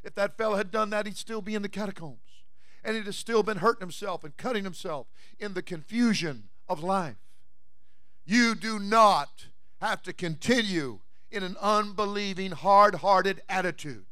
If 0.03 0.15
that 0.15 0.37
fellow 0.37 0.55
had 0.55 0.71
done 0.71 0.89
that, 0.89 1.05
he'd 1.05 1.17
still 1.17 1.41
be 1.41 1.55
in 1.55 1.61
the 1.61 1.69
catacombs 1.69 2.19
and 2.83 2.97
it 2.97 3.05
has 3.05 3.15
still 3.15 3.43
been 3.43 3.57
hurting 3.57 3.81
himself 3.81 4.23
and 4.23 4.35
cutting 4.37 4.63
himself 4.63 5.07
in 5.39 5.53
the 5.53 5.61
confusion 5.61 6.49
of 6.67 6.83
life. 6.83 7.15
You 8.25 8.55
do 8.55 8.79
not 8.79 9.47
have 9.81 10.01
to 10.03 10.13
continue 10.13 10.99
in 11.31 11.43
an 11.43 11.55
unbelieving, 11.61 12.51
hard 12.51 12.95
hearted 12.95 13.41
attitude. 13.49 14.05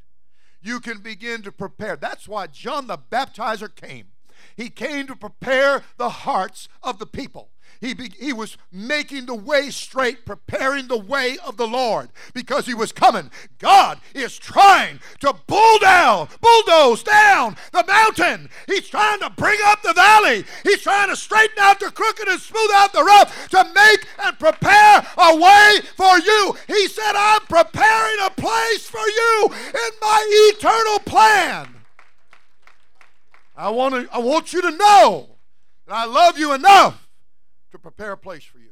You 0.62 0.80
can 0.80 1.00
begin 1.00 1.42
to 1.44 1.52
prepare. 1.52 1.96
That's 1.96 2.28
why 2.28 2.48
John 2.48 2.88
the 2.88 2.98
Baptizer 2.98 3.74
came. 3.74 4.08
He 4.56 4.70
came 4.70 5.08
to 5.08 5.16
prepare 5.16 5.84
the 5.98 6.10
hearts 6.10 6.68
of 6.84 7.00
the 7.00 7.06
people. 7.06 7.50
He, 7.82 7.96
be, 7.96 8.12
he 8.20 8.32
was 8.32 8.58
making 8.72 9.26
the 9.26 9.34
way 9.34 9.72
straight, 9.72 10.24
preparing 10.24 10.88
the 10.88 11.00
way 11.00 11.38
of 11.44 11.58
the 11.58 11.66
Lord 11.66 12.10
because 12.32 12.68
he 12.68 12.76
was 12.76 12.92
coming. 12.92 13.32
God 13.58 14.00
is 14.14 14.38
trying 14.38 15.00
to 15.22 15.34
bull 15.48 15.80
down, 15.80 16.28
bulldoze 16.40 17.02
down 17.02 17.58
the 17.72 17.84
mountain. 17.88 18.50
He's 18.68 18.88
trying 18.88 19.20
to 19.22 19.32
bring 19.32 19.60
up 19.66 19.82
the 19.82 19.94
valley. 19.94 20.46
He's 20.62 20.84
trying 20.84 21.10
to 21.10 21.16
straighten 21.16 21.58
out 21.60 21.80
the 21.80 21.90
crooked 21.90 22.28
and 22.28 22.40
smooth 22.40 22.70
out 22.76 22.94
the 22.94 23.04
rough 23.04 23.50
to 23.50 23.64
make 23.74 24.06
and 24.24 24.38
prepare 24.38 25.08
a 25.18 25.36
way 25.36 25.80
for 25.98 26.20
you. 26.20 26.56
He 26.68 26.88
said, 26.88 27.14
I'm 27.16 27.42
preparing 27.50 28.18
a 28.22 28.30
place 28.30 28.88
for 28.88 29.00
you 29.00 29.50
in 29.52 29.92
my 30.00 30.52
eternal 30.54 31.00
plan. 31.00 31.78
I 33.58 33.72
want, 33.72 33.96
to, 33.96 34.08
I 34.14 34.20
want 34.20 34.54
you 34.54 34.62
to 34.62 34.72
know 34.72 35.30
that 35.88 35.96
I 35.96 36.06
love 36.06 36.38
you 36.38 36.54
enough 36.54 37.08
to 37.72 37.80
prepare 37.80 38.14
a 38.14 38.18
place 38.18 38.44
for 38.44 38.60
you. 38.60 38.72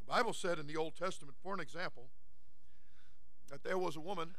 The 0.00 0.12
Bible 0.12 0.32
said 0.32 0.58
in 0.58 0.66
the 0.66 0.76
Old 0.76 0.96
Testament, 0.96 1.36
for 1.42 1.54
an 1.54 1.60
example, 1.60 2.08
that 3.50 3.64
there 3.64 3.78
was 3.78 3.96
a 3.96 4.00
woman, 4.00 4.34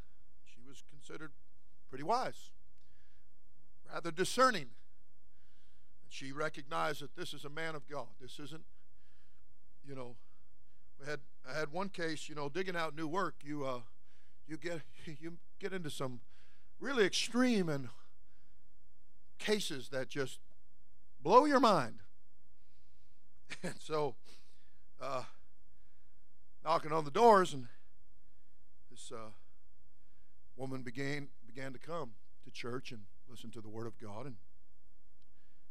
she 0.46 0.60
was 0.68 0.84
considered 0.90 1.32
pretty 1.90 2.04
wise, 2.04 2.52
rather 3.92 4.12
discerning. 4.12 4.70
And 6.04 6.10
she 6.10 6.32
recognized 6.32 7.02
that 7.02 7.16
this 7.16 7.34
is 7.34 7.46
a 7.46 7.50
man 7.50 7.76
of 7.76 7.88
God. 7.88 8.08
This 8.22 8.40
isn't, 8.40 8.64
you 9.88 9.96
know, 9.96 10.16
we 11.00 11.08
had 11.08 11.20
I 11.48 11.58
had 11.58 11.72
one 11.72 11.90
case, 11.90 12.30
you 12.30 12.36
know, 12.36 12.50
digging 12.50 12.76
out 12.76 12.96
new 12.96 13.08
work, 13.08 13.36
you 13.44 13.66
uh 13.66 13.80
you 14.48 14.58
get 14.58 14.82
you 15.20 15.34
get 15.60 15.74
into 15.74 15.90
some 15.90 16.22
really 16.80 17.06
extreme 17.06 17.70
and 17.70 17.90
cases 19.40 19.90
that 19.90 20.10
just 20.10 20.40
blow 21.24 21.46
your 21.46 21.60
mind. 21.60 21.96
And 23.62 23.76
so, 23.80 24.16
uh, 25.00 25.24
knocking 26.66 26.92
on 26.92 27.06
the 27.06 27.12
doors, 27.12 27.54
and 27.54 27.68
this 28.90 29.12
uh, 29.12 29.30
woman 30.58 30.82
began 30.82 31.28
began 31.46 31.72
to 31.72 31.80
come 31.80 32.14
to 32.44 32.52
church 32.52 32.92
and 32.92 33.02
listen 33.30 33.52
to 33.52 33.62
the 33.62 33.70
Word 33.70 33.86
of 33.86 33.98
God, 34.00 34.26
and 34.26 34.36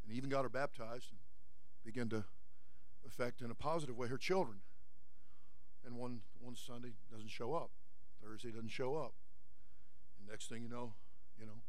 and 0.07 0.17
even 0.17 0.31
got 0.31 0.43
her 0.43 0.49
baptized 0.49 1.11
and 1.11 1.19
began 1.85 2.09
to 2.11 2.25
affect 3.05 3.41
in 3.43 3.51
a 3.51 3.55
positive 3.55 3.97
way 3.97 4.09
her 4.09 4.17
children. 4.17 4.59
And 5.85 5.97
one 5.97 6.21
one 6.41 6.55
Sunday 6.55 6.93
doesn't 7.11 7.31
show 7.31 7.53
up, 7.53 7.73
Thursday 8.23 8.53
doesn't 8.53 8.71
show 8.71 8.95
up, 8.95 9.13
and 10.19 10.29
next 10.31 10.49
thing 10.49 10.63
you 10.63 10.69
know, 10.69 10.95
you 11.39 11.47
know, 11.47 11.61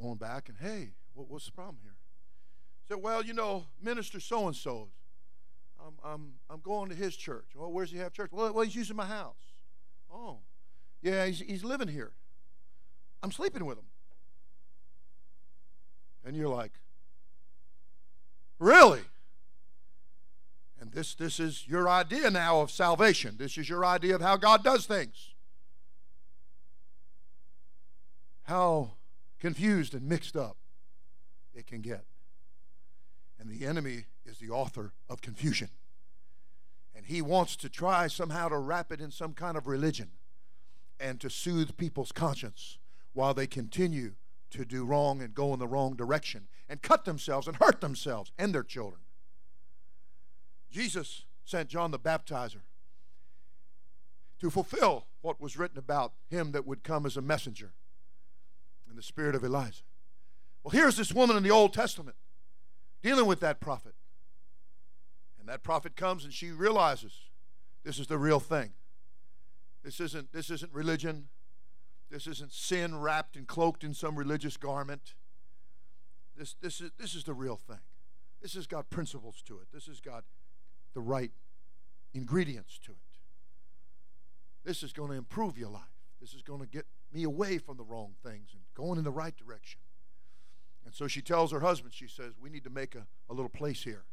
going 0.00 0.16
back 0.16 0.48
and 0.48 0.58
hey, 0.58 0.90
what, 1.14 1.28
what's 1.30 1.46
the 1.46 1.52
problem 1.52 1.78
here? 1.82 1.96
Said, 2.88 2.98
well, 3.02 3.24
you 3.24 3.32
know, 3.32 3.64
minister 3.82 4.20
so 4.20 4.46
and 4.46 4.54
so 4.56 4.88
I'm, 5.84 5.94
I'm, 6.04 6.32
I'm 6.50 6.60
going 6.60 6.90
to 6.90 6.94
his 6.94 7.16
church. 7.16 7.46
Well, 7.54 7.72
where's 7.72 7.90
he 7.90 7.98
have 7.98 8.12
church? 8.12 8.30
Well, 8.32 8.52
well 8.52 8.64
he's 8.64 8.76
using 8.76 8.96
my 8.96 9.06
house. 9.06 9.52
Oh, 10.12 10.38
yeah, 11.02 11.26
he's, 11.26 11.40
he's 11.40 11.64
living 11.64 11.88
here. 11.88 12.12
I'm 13.22 13.32
sleeping 13.32 13.64
with 13.64 13.78
him. 13.78 13.86
And 16.24 16.36
you're 16.36 16.48
like, 16.48 16.72
really? 18.58 19.02
And 20.80 20.92
this, 20.92 21.14
this 21.14 21.40
is 21.40 21.66
your 21.66 21.88
idea 21.88 22.30
now 22.30 22.60
of 22.60 22.70
salvation. 22.70 23.36
This 23.38 23.56
is 23.56 23.68
your 23.68 23.84
idea 23.84 24.14
of 24.14 24.20
how 24.20 24.36
God 24.36 24.62
does 24.62 24.86
things. 24.86 25.34
How 28.44 28.92
confused 29.38 29.94
and 29.94 30.06
mixed 30.06 30.36
up 30.36 30.56
it 31.54 31.66
can 31.66 31.80
get. 31.80 32.04
And 33.44 33.52
the 33.52 33.66
enemy 33.66 34.06
is 34.24 34.38
the 34.38 34.48
author 34.48 34.94
of 35.08 35.20
confusion. 35.20 35.68
And 36.96 37.04
he 37.04 37.20
wants 37.20 37.56
to 37.56 37.68
try 37.68 38.06
somehow 38.06 38.48
to 38.48 38.56
wrap 38.56 38.90
it 38.90 39.02
in 39.02 39.10
some 39.10 39.34
kind 39.34 39.58
of 39.58 39.66
religion 39.66 40.12
and 40.98 41.20
to 41.20 41.28
soothe 41.28 41.76
people's 41.76 42.10
conscience 42.10 42.78
while 43.12 43.34
they 43.34 43.46
continue 43.46 44.14
to 44.50 44.64
do 44.64 44.84
wrong 44.84 45.20
and 45.20 45.34
go 45.34 45.52
in 45.52 45.58
the 45.58 45.66
wrong 45.66 45.94
direction 45.94 46.46
and 46.70 46.80
cut 46.80 47.04
themselves 47.04 47.46
and 47.46 47.56
hurt 47.56 47.82
themselves 47.82 48.32
and 48.38 48.54
their 48.54 48.62
children. 48.62 49.02
Jesus 50.70 51.24
sent 51.44 51.68
John 51.68 51.90
the 51.90 51.98
Baptizer 51.98 52.62
to 54.40 54.50
fulfill 54.50 55.06
what 55.20 55.40
was 55.40 55.58
written 55.58 55.78
about 55.78 56.14
him 56.30 56.52
that 56.52 56.66
would 56.66 56.82
come 56.82 57.04
as 57.04 57.18
a 57.18 57.22
messenger 57.22 57.74
in 58.88 58.96
the 58.96 59.02
spirit 59.02 59.34
of 59.34 59.44
Elijah. 59.44 59.82
Well, 60.62 60.70
here's 60.70 60.96
this 60.96 61.12
woman 61.12 61.36
in 61.36 61.42
the 61.42 61.50
Old 61.50 61.74
Testament 61.74 62.16
dealing 63.04 63.26
with 63.26 63.40
that 63.40 63.60
prophet. 63.60 63.94
And 65.38 65.46
that 65.46 65.62
prophet 65.62 65.94
comes 65.94 66.24
and 66.24 66.32
she 66.32 66.50
realizes 66.50 67.12
this 67.84 67.98
is 67.98 68.06
the 68.06 68.16
real 68.16 68.40
thing. 68.40 68.70
This 69.84 70.00
isn't, 70.00 70.32
this 70.32 70.48
isn't 70.48 70.72
religion. 70.72 71.28
This 72.10 72.26
isn't 72.26 72.50
sin 72.50 72.98
wrapped 72.98 73.36
and 73.36 73.46
cloaked 73.46 73.84
in 73.84 73.92
some 73.92 74.16
religious 74.16 74.56
garment. 74.56 75.12
This, 76.34 76.56
this, 76.62 76.80
is, 76.80 76.92
this 76.98 77.14
is 77.14 77.24
the 77.24 77.34
real 77.34 77.56
thing. 77.56 77.80
This 78.40 78.54
has 78.54 78.66
got 78.66 78.88
principles 78.88 79.42
to 79.46 79.58
it. 79.58 79.66
This 79.72 79.84
has 79.84 80.00
got 80.00 80.24
the 80.94 81.02
right 81.02 81.30
ingredients 82.14 82.78
to 82.86 82.92
it. 82.92 82.98
This 84.64 84.82
is 84.82 84.94
going 84.94 85.10
to 85.10 85.16
improve 85.16 85.58
your 85.58 85.68
life. 85.68 85.82
This 86.22 86.32
is 86.32 86.40
going 86.40 86.60
to 86.60 86.66
get 86.66 86.86
me 87.12 87.24
away 87.24 87.58
from 87.58 87.76
the 87.76 87.84
wrong 87.84 88.14
things 88.24 88.50
and 88.54 88.62
going 88.74 88.96
in 88.96 89.04
the 89.04 89.10
right 89.10 89.36
direction. 89.36 89.80
And 90.84 90.94
so 90.94 91.08
she 91.08 91.22
tells 91.22 91.50
her 91.52 91.60
husband, 91.60 91.94
she 91.94 92.08
says, 92.08 92.34
We 92.40 92.50
need 92.50 92.64
to 92.64 92.70
make 92.70 92.94
a, 92.94 93.06
a 93.30 93.34
little 93.34 93.48
place 93.48 93.82
here. 93.84 94.04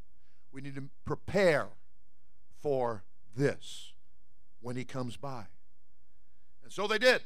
We 0.51 0.61
need 0.61 0.75
to 0.75 0.89
prepare 1.05 1.69
for 2.61 3.03
this 3.35 3.93
when 4.61 4.75
he 4.75 4.83
comes 4.83 5.17
by. 5.17 5.45
And 6.63 6.71
so 6.71 6.87
they 6.87 6.97
did. 6.97 7.23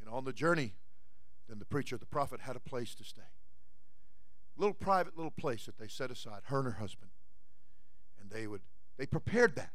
And 0.00 0.08
on 0.08 0.24
the 0.24 0.32
journey, 0.32 0.74
then 1.48 1.58
the 1.58 1.64
preacher, 1.64 1.96
the 1.96 2.06
prophet, 2.06 2.40
had 2.40 2.56
a 2.56 2.60
place 2.60 2.94
to 2.96 3.04
stay. 3.04 3.22
A 4.56 4.60
little 4.60 4.74
private 4.74 5.16
little 5.16 5.30
place 5.30 5.66
that 5.66 5.78
they 5.78 5.88
set 5.88 6.10
aside, 6.10 6.42
her 6.44 6.58
and 6.58 6.66
her 6.66 6.78
husband. 6.78 7.10
And 8.20 8.30
they 8.30 8.46
would, 8.46 8.60
they 8.98 9.06
prepared 9.06 9.56
that. 9.56 9.72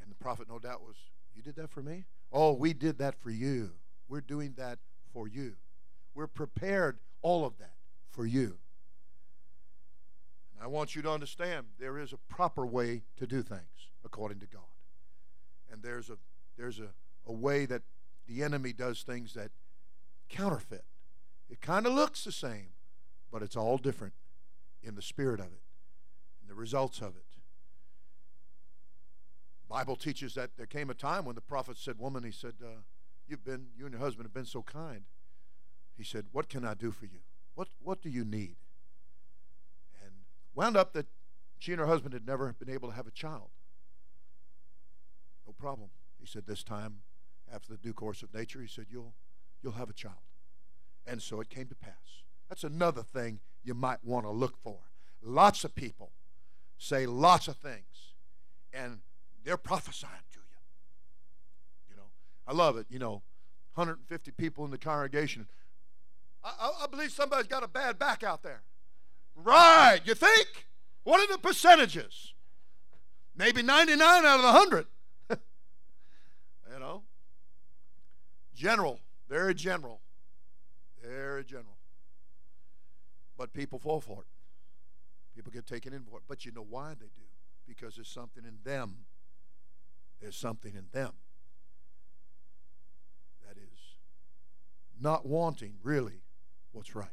And 0.00 0.10
the 0.10 0.16
prophet, 0.16 0.48
no 0.48 0.58
doubt, 0.58 0.82
was, 0.82 0.96
You 1.34 1.42
did 1.42 1.56
that 1.56 1.70
for 1.70 1.82
me? 1.82 2.04
Oh, 2.32 2.52
we 2.52 2.74
did 2.74 2.98
that 2.98 3.20
for 3.20 3.30
you. 3.30 3.72
We're 4.08 4.20
doing 4.20 4.54
that 4.56 4.78
for 5.12 5.26
you. 5.26 5.54
We're 6.14 6.26
prepared 6.26 6.98
all 7.22 7.44
of 7.44 7.58
that 7.58 7.77
for 8.18 8.26
you. 8.26 8.58
And 10.52 10.60
I 10.60 10.66
want 10.66 10.96
you 10.96 11.02
to 11.02 11.10
understand 11.12 11.66
there 11.78 12.00
is 12.00 12.12
a 12.12 12.16
proper 12.16 12.66
way 12.66 13.02
to 13.16 13.28
do 13.28 13.44
things 13.44 13.92
according 14.04 14.40
to 14.40 14.46
God. 14.46 14.74
And 15.70 15.84
there's 15.84 16.10
a 16.10 16.16
there's 16.56 16.80
a, 16.80 16.88
a 17.28 17.32
way 17.32 17.64
that 17.66 17.82
the 18.26 18.42
enemy 18.42 18.72
does 18.72 19.02
things 19.02 19.34
that 19.34 19.52
counterfeit. 20.28 20.84
It 21.48 21.60
kind 21.60 21.86
of 21.86 21.92
looks 21.92 22.24
the 22.24 22.32
same, 22.32 22.70
but 23.30 23.40
it's 23.40 23.56
all 23.56 23.78
different 23.78 24.14
in 24.82 24.96
the 24.96 25.02
spirit 25.02 25.38
of 25.38 25.46
it 25.46 25.62
and 26.40 26.50
the 26.50 26.56
results 26.56 26.98
of 26.98 27.14
it. 27.14 27.36
Bible 29.68 29.94
teaches 29.94 30.34
that 30.34 30.56
there 30.56 30.66
came 30.66 30.90
a 30.90 30.94
time 30.94 31.24
when 31.24 31.36
the 31.36 31.40
prophet 31.40 31.76
said, 31.76 32.00
"Woman," 32.00 32.24
he 32.24 32.32
said, 32.32 32.54
uh, 32.64 32.80
"You've 33.28 33.44
been, 33.44 33.68
you 33.76 33.84
and 33.84 33.92
your 33.92 34.02
husband 34.02 34.26
have 34.26 34.34
been 34.34 34.44
so 34.44 34.64
kind." 34.64 35.04
He 35.96 36.02
said, 36.02 36.26
"What 36.32 36.48
can 36.48 36.64
I 36.64 36.74
do 36.74 36.90
for 36.90 37.06
you? 37.06 37.20
What 37.58 37.68
What 37.80 38.00
do 38.00 38.08
you 38.08 38.24
need?" 38.24 38.56
And 40.00 40.12
wound 40.54 40.76
up 40.76 40.92
that 40.92 41.08
she 41.58 41.72
and 41.72 41.80
her 41.80 41.88
husband 41.88 42.14
had 42.14 42.24
never 42.24 42.52
been 42.52 42.70
able 42.70 42.88
to 42.88 42.94
have 42.94 43.08
a 43.08 43.10
child. 43.10 43.50
No 45.44 45.52
problem. 45.54 45.90
He 46.20 46.26
said, 46.26 46.46
"This 46.46 46.62
time, 46.62 47.02
after 47.50 47.72
the 47.72 47.76
due 47.76 47.92
course 47.92 48.22
of 48.22 48.32
nature, 48.32 48.60
he 48.60 48.68
said, 48.68 48.86
you'll 48.88 49.16
you'll 49.60 49.72
have 49.72 49.90
a 49.90 49.92
child." 49.92 50.22
And 51.04 51.20
so 51.20 51.40
it 51.40 51.48
came 51.48 51.66
to 51.66 51.74
pass. 51.74 52.22
That's 52.48 52.62
another 52.62 53.02
thing 53.02 53.40
you 53.64 53.74
might 53.74 54.04
want 54.04 54.24
to 54.24 54.30
look 54.30 54.56
for. 54.56 54.78
Lots 55.20 55.64
of 55.64 55.74
people 55.74 56.12
say 56.76 57.06
lots 57.06 57.48
of 57.48 57.56
things, 57.56 58.14
and 58.72 59.02
they're 59.42 59.56
prophesying 59.56 60.28
to 60.30 60.38
you. 60.38 60.60
You 61.90 61.96
know, 61.96 62.12
I 62.46 62.52
love 62.52 62.76
it. 62.76 62.86
You 62.88 63.00
know, 63.00 63.24
150 63.74 64.30
people 64.30 64.64
in 64.64 64.70
the 64.70 64.78
congregation. 64.78 65.48
I, 66.60 66.84
I, 66.84 66.86
believe 66.86 67.10
somebody's 67.10 67.46
got 67.46 67.62
a 67.62 67.68
bad 67.68 67.98
back 67.98 68.22
out 68.22 68.42
there. 68.42 68.62
Right, 69.34 70.00
you 70.04 70.14
think? 70.14 70.66
What 71.04 71.20
are 71.20 71.32
the 71.32 71.38
percentages? 71.38 72.34
Maybe 73.36 73.62
99 73.62 74.00
out 74.24 74.38
of 74.38 74.44
100. 74.44 74.86
you 75.30 76.80
know? 76.80 77.02
General, 78.54 79.00
very 79.28 79.54
general. 79.54 80.00
Very 81.02 81.44
general. 81.44 81.76
But 83.36 83.52
people 83.52 83.78
fall 83.78 84.00
for 84.00 84.22
it. 84.22 84.28
People 85.36 85.52
get 85.52 85.66
taken 85.66 85.92
in 85.92 86.02
for 86.02 86.16
it. 86.16 86.24
But 86.26 86.44
you 86.44 86.52
know 86.52 86.66
why 86.68 86.94
they 86.98 87.06
do? 87.14 87.22
Because 87.66 87.94
there's 87.94 88.08
something 88.08 88.44
in 88.44 88.58
them 88.64 89.06
there's 90.20 90.36
something 90.36 90.74
in 90.74 90.86
them 90.92 91.12
that 93.46 93.56
is 93.56 93.96
not 95.00 95.26
wanting 95.26 95.74
really 95.82 96.22
what's 96.72 96.94
right. 96.94 97.08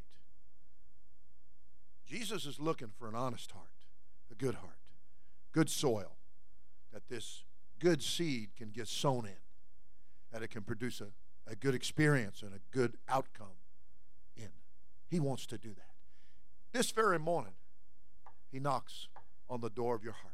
Jesus 2.06 2.46
is 2.46 2.60
looking 2.60 2.90
for 2.98 3.08
an 3.08 3.16
honest 3.16 3.52
heart, 3.52 3.66
a 4.32 4.36
good 4.36 4.56
heart, 4.56 4.78
good 5.52 5.70
soil, 5.70 6.18
that 6.94 7.08
this 7.10 7.44
good 7.80 8.02
seed 8.02 8.50
can 8.56 8.70
get 8.70 8.88
sown 8.88 9.26
in, 9.26 9.38
that 10.32 10.44
it 10.44 10.50
can 10.50 10.62
produce 10.62 11.02
a, 11.02 11.08
a 11.52 11.56
good 11.56 11.76
experience 11.76 12.42
and 12.42 12.54
a 12.54 12.60
good 12.72 12.98
outcome 13.10 13.58
in. 14.36 14.50
He 15.10 15.20
wants 15.20 15.46
to 15.48 15.58
do 15.58 15.70
that. 15.70 15.96
This 16.72 16.92
very 16.92 17.20
morning, 17.20 17.54
he 18.52 18.60
knocks 18.60 19.08
on 19.50 19.62
the 19.62 19.70
door 19.70 19.96
of 19.96 20.04
your 20.04 20.14
heart. 20.14 20.34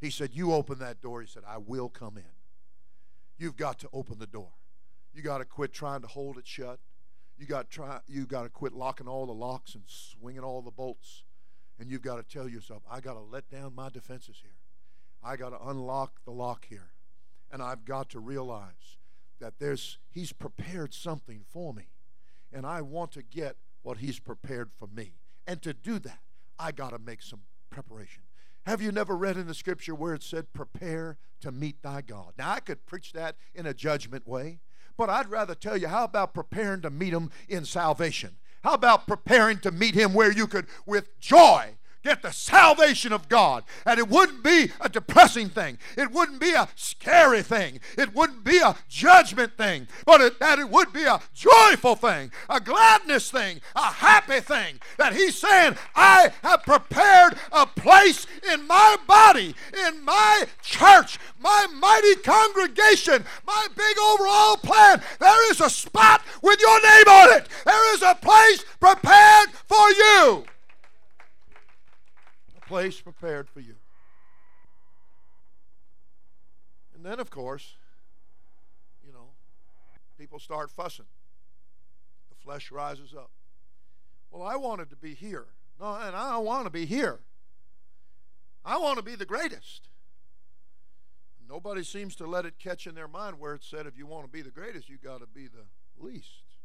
He 0.00 0.10
said, 0.10 0.30
You 0.34 0.52
open 0.52 0.78
that 0.80 1.00
door. 1.00 1.20
He 1.20 1.26
said, 1.26 1.44
I 1.46 1.58
will 1.58 1.88
come 1.88 2.16
in. 2.16 2.24
You've 3.38 3.56
got 3.56 3.78
to 3.80 3.88
open 3.92 4.18
the 4.18 4.26
door. 4.26 4.50
You 5.14 5.22
got 5.22 5.38
to 5.38 5.44
quit 5.44 5.72
trying 5.72 6.02
to 6.02 6.08
hold 6.08 6.38
it 6.38 6.46
shut. 6.46 6.80
You 7.42 7.48
got 7.48 7.70
try. 7.70 7.98
You 8.06 8.24
got 8.24 8.44
to 8.44 8.48
quit 8.48 8.72
locking 8.72 9.08
all 9.08 9.26
the 9.26 9.32
locks 9.32 9.74
and 9.74 9.82
swinging 9.88 10.44
all 10.44 10.62
the 10.62 10.70
bolts. 10.70 11.24
And 11.76 11.90
you've 11.90 12.00
got 12.00 12.18
to 12.18 12.22
tell 12.22 12.48
yourself, 12.48 12.84
I 12.88 13.00
got 13.00 13.14
to 13.14 13.20
let 13.20 13.50
down 13.50 13.74
my 13.74 13.88
defenses 13.88 14.36
here. 14.40 14.60
I 15.24 15.34
got 15.34 15.48
to 15.48 15.68
unlock 15.68 16.20
the 16.24 16.30
lock 16.30 16.66
here, 16.68 16.92
and 17.50 17.60
I've 17.60 17.84
got 17.84 18.10
to 18.10 18.20
realize 18.20 18.98
that 19.40 19.54
there's 19.58 19.98
He's 20.08 20.32
prepared 20.32 20.94
something 20.94 21.42
for 21.52 21.74
me, 21.74 21.88
and 22.52 22.64
I 22.64 22.80
want 22.80 23.10
to 23.12 23.24
get 23.24 23.56
what 23.82 23.98
He's 23.98 24.20
prepared 24.20 24.70
for 24.78 24.86
me. 24.86 25.14
And 25.44 25.60
to 25.62 25.74
do 25.74 25.98
that, 25.98 26.20
I 26.60 26.70
got 26.70 26.90
to 26.90 27.00
make 27.00 27.22
some 27.22 27.40
preparation. 27.70 28.22
Have 28.66 28.80
you 28.80 28.92
never 28.92 29.16
read 29.16 29.36
in 29.36 29.48
the 29.48 29.54
scripture 29.54 29.96
where 29.96 30.14
it 30.14 30.22
said, 30.22 30.52
Prepare 30.52 31.18
to 31.40 31.50
meet 31.50 31.82
thy 31.82 32.02
God? 32.02 32.34
Now, 32.38 32.52
I 32.52 32.60
could 32.60 32.86
preach 32.86 33.12
that 33.14 33.34
in 33.52 33.66
a 33.66 33.74
judgment 33.74 34.28
way, 34.28 34.60
but 34.96 35.10
I'd 35.10 35.30
rather 35.30 35.54
tell 35.54 35.76
you, 35.76 35.88
how 35.88 36.04
about 36.04 36.34
preparing 36.34 36.82
to 36.82 36.90
meet 36.90 37.12
him 37.12 37.30
in 37.48 37.64
salvation? 37.64 38.36
How 38.62 38.74
about 38.74 39.06
preparing 39.06 39.58
to 39.60 39.70
meet 39.70 39.94
him 39.94 40.14
where 40.14 40.30
you 40.30 40.46
could, 40.46 40.66
with 40.86 41.18
joy, 41.18 41.74
get 42.02 42.22
the 42.22 42.32
salvation 42.32 43.12
of 43.12 43.28
God. 43.28 43.64
And 43.86 43.98
it 43.98 44.08
wouldn't 44.08 44.42
be 44.42 44.70
a 44.80 44.88
depressing 44.88 45.48
thing. 45.48 45.78
It 45.96 46.10
wouldn't 46.10 46.40
be 46.40 46.52
a 46.52 46.68
scary 46.74 47.42
thing. 47.42 47.80
It 47.96 48.14
wouldn't 48.14 48.44
be 48.44 48.58
a 48.58 48.76
judgment 48.88 49.56
thing. 49.56 49.88
But 50.04 50.20
it, 50.20 50.40
that 50.40 50.58
it 50.58 50.68
would 50.68 50.92
be 50.92 51.04
a 51.04 51.20
joyful 51.34 51.94
thing, 51.96 52.32
a 52.48 52.60
gladness 52.60 53.30
thing, 53.30 53.60
a 53.76 53.84
happy 53.84 54.40
thing. 54.40 54.80
That 54.98 55.14
He's 55.14 55.36
saying, 55.36 55.76
I 55.94 56.32
have 56.42 56.62
prepared 56.62 57.34
a 57.52 57.66
place 57.66 58.26
in 58.50 58.66
my 58.66 58.96
body, 59.06 59.54
in 59.86 60.04
my 60.04 60.44
church, 60.62 61.18
my 61.40 61.66
mighty 61.74 62.16
congregation, 62.16 63.24
my 63.46 63.66
big 63.76 63.98
overall 63.98 64.56
plan. 64.56 65.02
There 65.20 65.50
is 65.50 65.60
a 65.60 65.70
spot 65.70 66.22
with 66.42 66.60
your 66.60 66.82
name 66.82 67.08
on 67.08 67.38
it. 67.38 67.48
There 67.64 67.94
is 67.94 68.02
a 68.02 68.14
place 68.14 68.64
prepared 68.80 69.50
for 69.68 69.90
you 69.90 70.44
place 72.72 73.02
prepared 73.02 73.50
for 73.50 73.60
you. 73.60 73.74
And 76.94 77.04
then, 77.04 77.20
of 77.20 77.28
course, 77.28 77.76
you 79.06 79.12
know, 79.12 79.28
people 80.18 80.38
start 80.38 80.70
fussing. 80.70 81.04
The 82.30 82.34
flesh 82.42 82.72
rises 82.72 83.12
up. 83.12 83.30
Well, 84.30 84.42
I 84.42 84.56
wanted 84.56 84.88
to 84.88 84.96
be 84.96 85.12
here. 85.12 85.48
No, 85.78 85.94
and 85.96 86.16
I 86.16 86.30
don't 86.30 86.46
want 86.46 86.64
to 86.64 86.70
be 86.70 86.86
here. 86.86 87.20
I 88.64 88.78
want 88.78 88.96
to 88.96 89.04
be 89.04 89.16
the 89.16 89.26
greatest. 89.26 89.90
Nobody 91.46 91.84
seems 91.84 92.16
to 92.16 92.26
let 92.26 92.46
it 92.46 92.58
catch 92.58 92.86
in 92.86 92.94
their 92.94 93.08
mind 93.08 93.38
where 93.38 93.52
it 93.52 93.64
said 93.64 93.86
if 93.86 93.98
you 93.98 94.06
want 94.06 94.24
to 94.24 94.32
be 94.32 94.40
the 94.40 94.50
greatest, 94.50 94.88
you 94.88 94.96
got 94.96 95.20
to 95.20 95.26
be 95.26 95.46
the 95.46 95.66
least. 95.98 96.56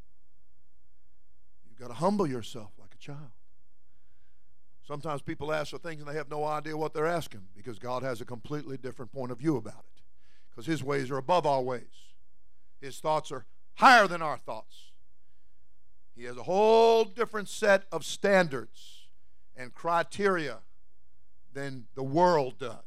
You've 1.68 1.78
got 1.78 1.90
to 1.90 1.96
humble 1.96 2.28
yourself 2.28 2.72
like 2.80 2.94
a 2.96 2.98
child. 2.98 3.32
Sometimes 4.88 5.22
people 5.22 5.52
ask 5.52 5.72
for 5.72 5.78
things 5.78 6.02
and 6.02 6.10
they 6.10 6.16
have 6.16 6.30
no 6.30 6.46
idea 6.46 6.78
what 6.78 6.94
they're 6.94 7.08
asking 7.08 7.42
because 7.58 7.78
God 7.78 8.04
has 8.04 8.22
a 8.22 8.26
completely 8.26 8.78
different 8.78 9.12
point 9.12 9.34
of 9.34 9.38
view 9.38 9.58
about 9.58 9.80
it. 9.80 10.02
Because 10.50 10.66
His 10.66 10.82
ways 10.82 11.12
are 11.12 11.18
above 11.18 11.46
our 11.46 11.62
ways, 11.62 12.14
His 12.80 13.00
thoughts 13.00 13.30
are 13.30 13.46
higher 13.76 14.08
than 14.08 14.22
our 14.22 14.38
thoughts. 14.38 14.92
He 16.16 16.24
has 16.24 16.38
a 16.38 16.44
whole 16.44 17.04
different 17.04 17.50
set 17.50 17.84
of 17.92 18.06
standards 18.06 19.08
and 19.58 19.74
criteria 19.74 20.60
than 21.54 21.88
the 21.96 22.04
world 22.04 22.58
does. 22.58 22.78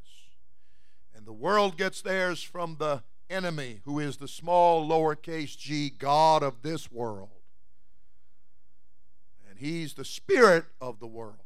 And 1.15 1.27
the 1.27 1.35
world 1.35 1.77
gets 1.77 2.01
theirs 2.01 2.43
from 2.43 2.77
the 2.79 3.03
enemy, 3.29 3.83
who 3.85 3.99
is 3.99 4.17
the 4.17 4.27
small 4.27 4.89
lowercase 4.89 5.57
g 5.57 5.91
God 5.91 6.43
of 6.43 6.63
this 6.63 6.91
world. 6.91 7.29
And 9.49 9.59
he's 9.59 9.93
the 9.95 10.05
spirit 10.05 10.65
of 10.81 10.99
the 10.99 11.07
world. 11.07 11.37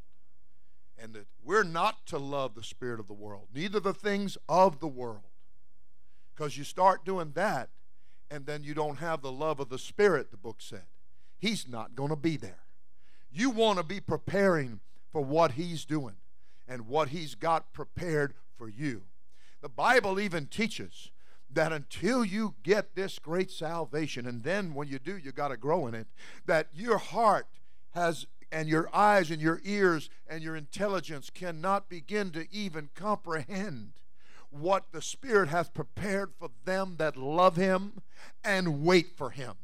And 0.96 1.12
that 1.14 1.26
we're 1.42 1.64
not 1.64 2.06
to 2.06 2.18
love 2.18 2.54
the 2.54 2.62
spirit 2.62 3.00
of 3.00 3.08
the 3.08 3.14
world, 3.14 3.48
neither 3.54 3.80
the 3.80 3.94
things 3.94 4.38
of 4.48 4.80
the 4.80 4.88
world. 4.88 5.24
Because 6.34 6.56
you 6.56 6.64
start 6.64 7.04
doing 7.04 7.32
that, 7.34 7.70
and 8.30 8.46
then 8.46 8.64
you 8.64 8.74
don't 8.74 8.98
have 8.98 9.20
the 9.22 9.32
love 9.32 9.60
of 9.60 9.68
the 9.68 9.78
spirit, 9.78 10.30
the 10.30 10.36
book 10.36 10.56
said. 10.60 10.84
He's 11.38 11.68
not 11.68 11.94
going 11.94 12.10
to 12.10 12.16
be 12.16 12.36
there. 12.36 12.64
You 13.30 13.50
want 13.50 13.78
to 13.78 13.84
be 13.84 14.00
preparing 14.00 14.80
for 15.12 15.20
what 15.20 15.52
he's 15.52 15.84
doing 15.84 16.16
and 16.66 16.88
what 16.88 17.08
he's 17.08 17.34
got 17.34 17.72
prepared 17.72 18.34
for 18.56 18.68
you. 18.68 19.02
The 19.60 19.68
Bible 19.68 20.18
even 20.18 20.46
teaches 20.46 21.10
that 21.52 21.72
until 21.72 22.24
you 22.24 22.54
get 22.62 22.94
this 22.94 23.18
great 23.18 23.50
salvation, 23.50 24.26
and 24.26 24.42
then 24.42 24.74
when 24.74 24.88
you 24.88 24.98
do, 24.98 25.16
you 25.16 25.32
got 25.32 25.48
to 25.48 25.56
grow 25.56 25.86
in 25.86 25.94
it, 25.94 26.06
that 26.46 26.68
your 26.74 26.98
heart 26.98 27.46
has, 27.94 28.26
and 28.54 28.68
your 28.68 28.88
eyes 28.94 29.32
and 29.32 29.42
your 29.42 29.60
ears 29.64 30.08
and 30.28 30.40
your 30.40 30.54
intelligence 30.54 31.28
cannot 31.28 31.88
begin 31.88 32.30
to 32.30 32.46
even 32.52 32.88
comprehend 32.94 33.94
what 34.48 34.92
the 34.92 35.02
Spirit 35.02 35.48
hath 35.48 35.74
prepared 35.74 36.30
for 36.38 36.50
them 36.64 36.94
that 36.98 37.16
love 37.16 37.56
Him 37.56 38.00
and 38.44 38.84
wait 38.84 39.16
for 39.16 39.30
Him. 39.30 39.54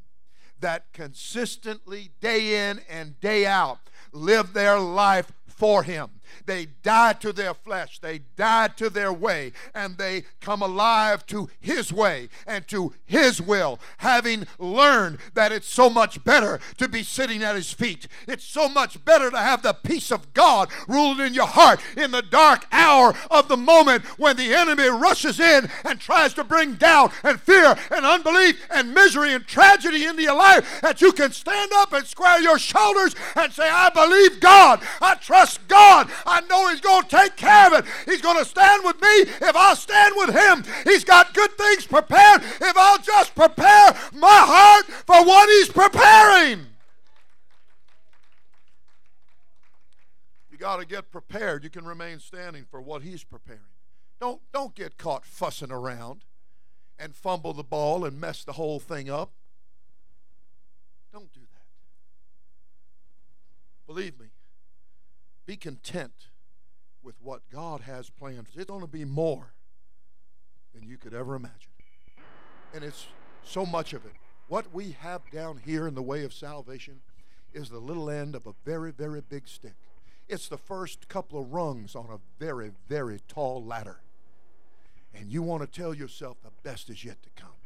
That 0.58 0.92
consistently, 0.92 2.10
day 2.20 2.68
in 2.68 2.80
and 2.90 3.18
day 3.20 3.46
out, 3.46 3.78
live 4.12 4.54
their 4.54 4.80
life 4.80 5.30
for 5.46 5.84
Him. 5.84 6.19
They 6.46 6.66
die 6.82 7.14
to 7.14 7.32
their 7.32 7.54
flesh, 7.54 7.98
they 7.98 8.20
die 8.36 8.68
to 8.76 8.90
their 8.90 9.12
way, 9.12 9.52
and 9.74 9.98
they 9.98 10.24
come 10.40 10.62
alive 10.62 11.26
to 11.26 11.48
His 11.60 11.92
way 11.92 12.28
and 12.46 12.66
to 12.68 12.94
His 13.06 13.40
will, 13.40 13.78
having 13.98 14.46
learned 14.58 15.18
that 15.34 15.52
it's 15.52 15.68
so 15.68 15.90
much 15.90 16.22
better 16.24 16.60
to 16.78 16.88
be 16.88 17.02
sitting 17.02 17.42
at 17.42 17.56
His 17.56 17.72
feet. 17.72 18.06
It's 18.26 18.44
so 18.44 18.68
much 18.68 19.04
better 19.04 19.30
to 19.30 19.38
have 19.38 19.62
the 19.62 19.74
peace 19.74 20.10
of 20.10 20.32
God 20.34 20.68
ruling 20.88 21.26
in 21.26 21.34
your 21.34 21.46
heart 21.46 21.80
in 21.96 22.10
the 22.10 22.22
dark 22.22 22.66
hour 22.72 23.14
of 23.30 23.48
the 23.48 23.56
moment 23.56 24.04
when 24.18 24.36
the 24.36 24.54
enemy 24.54 24.88
rushes 24.88 25.40
in 25.40 25.68
and 25.84 26.00
tries 26.00 26.34
to 26.34 26.44
bring 26.44 26.74
doubt 26.74 27.12
and 27.22 27.40
fear 27.40 27.76
and 27.90 28.04
unbelief 28.04 28.66
and 28.70 28.94
misery 28.94 29.32
and 29.32 29.46
tragedy 29.46 30.04
into 30.04 30.22
your 30.22 30.36
life, 30.36 30.80
that 30.80 31.00
you 31.00 31.12
can 31.12 31.32
stand 31.32 31.70
up 31.76 31.92
and 31.92 32.06
square 32.06 32.40
your 32.40 32.58
shoulders 32.58 33.14
and 33.36 33.52
say, 33.52 33.68
I 33.68 33.90
believe 33.90 34.40
God, 34.40 34.80
I 35.00 35.14
trust 35.14 35.66
God. 35.68 36.10
I 36.26 36.40
know 36.42 36.68
He's 36.68 36.80
going 36.80 37.02
to 37.02 37.08
take 37.08 37.36
care 37.36 37.66
of 37.66 37.72
it. 37.72 37.84
He's 38.06 38.22
going 38.22 38.38
to 38.38 38.44
stand 38.44 38.84
with 38.84 39.00
me 39.00 39.08
if 39.08 39.56
I'll 39.56 39.76
stand 39.76 40.14
with 40.16 40.34
Him. 40.34 40.64
He's 40.84 41.04
got 41.04 41.34
good 41.34 41.50
things 41.52 41.86
prepared 41.86 42.42
if 42.42 42.76
I'll 42.76 42.98
just 42.98 43.34
prepare 43.34 43.96
my 44.12 44.28
heart 44.28 44.86
for 44.86 45.24
what 45.24 45.48
He's 45.48 45.68
preparing. 45.68 46.66
You 50.50 50.58
got 50.58 50.80
to 50.80 50.86
get 50.86 51.10
prepared. 51.10 51.64
You 51.64 51.70
can 51.70 51.84
remain 51.84 52.20
standing 52.20 52.64
for 52.70 52.80
what 52.80 53.02
He's 53.02 53.24
preparing. 53.24 53.60
Don't, 54.20 54.40
don't 54.52 54.74
get 54.74 54.98
caught 54.98 55.24
fussing 55.24 55.72
around 55.72 56.24
and 56.98 57.16
fumble 57.16 57.54
the 57.54 57.64
ball 57.64 58.04
and 58.04 58.20
mess 58.20 58.44
the 58.44 58.52
whole 58.52 58.78
thing 58.78 59.08
up. 59.08 59.32
Don't 61.12 61.32
do 61.32 61.40
that. 61.40 61.64
Believe 63.86 64.20
me, 64.20 64.26
be 65.50 65.56
content 65.56 66.28
with 67.02 67.16
what 67.20 67.42
God 67.50 67.80
has 67.80 68.08
planned. 68.08 68.46
It's 68.54 68.64
going 68.66 68.82
to 68.82 68.86
be 68.86 69.04
more 69.04 69.52
than 70.72 70.84
you 70.86 70.96
could 70.96 71.12
ever 71.12 71.34
imagine. 71.34 71.72
And 72.72 72.84
it's 72.84 73.08
so 73.42 73.66
much 73.66 73.92
of 73.92 74.04
it. 74.04 74.12
What 74.46 74.72
we 74.72 74.92
have 75.00 75.28
down 75.32 75.60
here 75.64 75.88
in 75.88 75.96
the 75.96 76.02
way 76.02 76.22
of 76.22 76.32
salvation 76.32 77.00
is 77.52 77.68
the 77.68 77.80
little 77.80 78.08
end 78.08 78.36
of 78.36 78.46
a 78.46 78.54
very, 78.64 78.92
very 78.92 79.20
big 79.20 79.48
stick. 79.48 79.74
It's 80.28 80.46
the 80.46 80.56
first 80.56 81.08
couple 81.08 81.40
of 81.40 81.52
rungs 81.52 81.96
on 81.96 82.06
a 82.12 82.20
very, 82.38 82.70
very 82.88 83.18
tall 83.26 83.64
ladder. 83.64 84.02
And 85.12 85.32
you 85.32 85.42
want 85.42 85.62
to 85.62 85.80
tell 85.80 85.92
yourself 85.92 86.36
the 86.44 86.52
best 86.62 86.88
is 86.90 87.04
yet 87.04 87.24
to 87.24 87.30
come. 87.30 87.58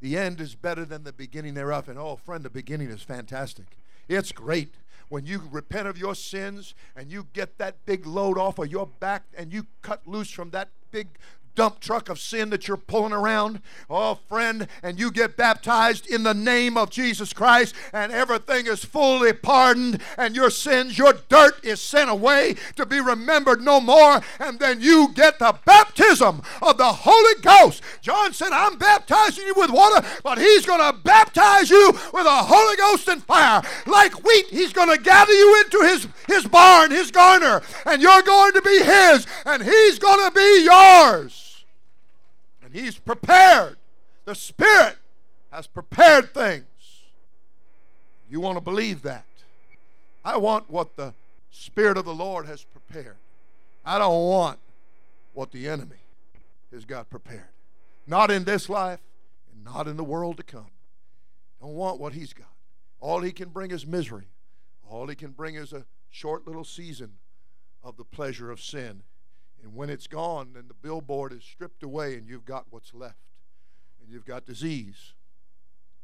The 0.00 0.16
end 0.16 0.40
is 0.40 0.54
better 0.54 0.86
than 0.86 1.04
the 1.04 1.12
beginning 1.12 1.52
thereof. 1.52 1.86
And 1.86 1.98
oh, 1.98 2.16
friend, 2.16 2.42
the 2.42 2.48
beginning 2.48 2.88
is 2.88 3.02
fantastic. 3.02 3.76
It's 4.08 4.32
great 4.32 4.76
when 5.10 5.26
you 5.26 5.42
repent 5.50 5.86
of 5.86 5.98
your 5.98 6.14
sins 6.14 6.74
and 6.96 7.10
you 7.10 7.26
get 7.34 7.58
that 7.58 7.84
big 7.84 8.06
load 8.06 8.38
off 8.38 8.58
of 8.58 8.70
your 8.70 8.86
back 8.86 9.24
and 9.36 9.52
you 9.52 9.66
cut 9.82 10.06
loose 10.06 10.30
from 10.30 10.50
that 10.50 10.70
big 10.90 11.08
dump 11.54 11.80
truck 11.80 12.08
of 12.08 12.18
sin 12.18 12.50
that 12.50 12.66
you're 12.66 12.76
pulling 12.76 13.12
around, 13.12 13.60
oh, 13.88 14.18
friend, 14.28 14.66
and 14.82 14.98
you 14.98 15.10
get 15.10 15.36
baptized 15.36 16.06
in 16.08 16.22
the 16.22 16.34
name 16.34 16.76
of 16.76 16.90
Jesus 16.90 17.32
Christ, 17.32 17.74
and 17.92 18.12
everything 18.12 18.66
is 18.66 18.84
fully 18.84 19.32
pardoned, 19.32 20.00
and 20.16 20.34
your 20.34 20.50
sins, 20.50 20.96
your 20.96 21.14
dirt 21.28 21.62
is 21.64 21.80
sent 21.80 22.10
away 22.10 22.56
to 22.76 22.86
be 22.86 23.00
remembered 23.00 23.60
no 23.60 23.80
more, 23.80 24.20
and 24.38 24.58
then 24.58 24.80
you 24.80 25.12
get 25.14 25.38
the 25.38 25.54
baptism 25.64 26.42
of 26.62 26.78
the 26.78 26.92
Holy 26.92 27.40
Ghost. 27.42 27.82
John 28.00 28.32
said, 28.32 28.52
I'm 28.52 28.78
baptizing 28.78 29.46
you 29.46 29.54
with 29.56 29.70
water, 29.70 30.06
but 30.22 30.38
he's 30.38 30.64
going 30.64 30.80
to 30.80 30.98
baptize 31.02 31.70
you 31.70 31.92
with 32.12 32.24
the 32.24 32.30
Holy 32.30 32.76
Ghost 32.76 33.08
and 33.08 33.22
fire. 33.22 33.62
Like 33.86 34.24
wheat, 34.24 34.46
he's 34.50 34.72
going 34.72 34.90
to 34.90 35.02
gather 35.02 35.32
you 35.32 35.62
into 35.64 35.78
his, 35.86 36.08
his 36.26 36.46
barn, 36.46 36.90
his 36.90 37.10
garner, 37.10 37.62
and 37.84 38.00
you're 38.00 38.22
going 38.22 38.52
to 38.52 38.62
be 38.62 38.82
his, 38.82 39.26
and 39.44 39.62
he's 39.62 39.98
going 39.98 40.26
to 40.26 40.34
be 40.34 40.64
yours. 40.64 41.49
And 42.70 42.80
He's 42.80 42.98
prepared. 42.98 43.78
The 44.26 44.34
Spirit 44.34 44.96
has 45.50 45.66
prepared 45.66 46.32
things. 46.32 46.64
You 48.30 48.40
want 48.40 48.56
to 48.58 48.60
believe 48.60 49.02
that? 49.02 49.24
I 50.24 50.36
want 50.36 50.70
what 50.70 50.94
the 50.94 51.14
Spirit 51.50 51.96
of 51.96 52.04
the 52.04 52.14
Lord 52.14 52.46
has 52.46 52.62
prepared. 52.62 53.16
I 53.84 53.98
don't 53.98 54.28
want 54.28 54.60
what 55.32 55.50
the 55.50 55.68
enemy 55.68 55.96
has 56.72 56.84
got 56.84 57.10
prepared. 57.10 57.48
Not 58.06 58.30
in 58.30 58.44
this 58.44 58.68
life 58.68 59.00
and 59.52 59.64
not 59.64 59.88
in 59.88 59.96
the 59.96 60.04
world 60.04 60.36
to 60.36 60.44
come. 60.44 60.70
Don't 61.60 61.74
want 61.74 61.98
what 61.98 62.12
he's 62.12 62.32
got. 62.32 62.46
All 63.00 63.20
he 63.20 63.32
can 63.32 63.48
bring 63.48 63.72
is 63.72 63.84
misery. 63.84 64.28
All 64.88 65.08
he 65.08 65.16
can 65.16 65.30
bring 65.30 65.56
is 65.56 65.72
a 65.72 65.86
short 66.10 66.46
little 66.46 66.64
season 66.64 67.14
of 67.82 67.96
the 67.96 68.04
pleasure 68.04 68.50
of 68.50 68.60
sin 68.60 69.02
and 69.62 69.74
when 69.74 69.90
it's 69.90 70.06
gone, 70.06 70.52
then 70.54 70.68
the 70.68 70.74
billboard 70.74 71.32
is 71.32 71.44
stripped 71.44 71.82
away 71.82 72.14
and 72.14 72.26
you've 72.26 72.44
got 72.44 72.66
what's 72.70 72.94
left. 72.94 73.18
And 74.00 74.10
you've 74.10 74.24
got 74.24 74.46
disease. 74.46 75.12